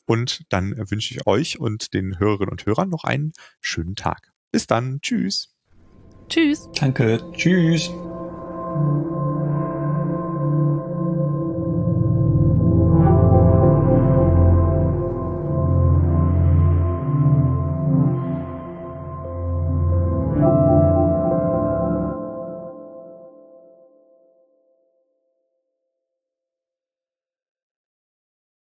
[0.08, 4.32] Und dann wünsche ich euch und den Hörerinnen und Hörern noch einen schönen Tag.
[4.50, 5.00] Bis dann.
[5.02, 5.54] Tschüss.
[6.30, 6.70] Tschüss.
[6.72, 7.22] Danke.
[7.34, 7.90] Tschüss.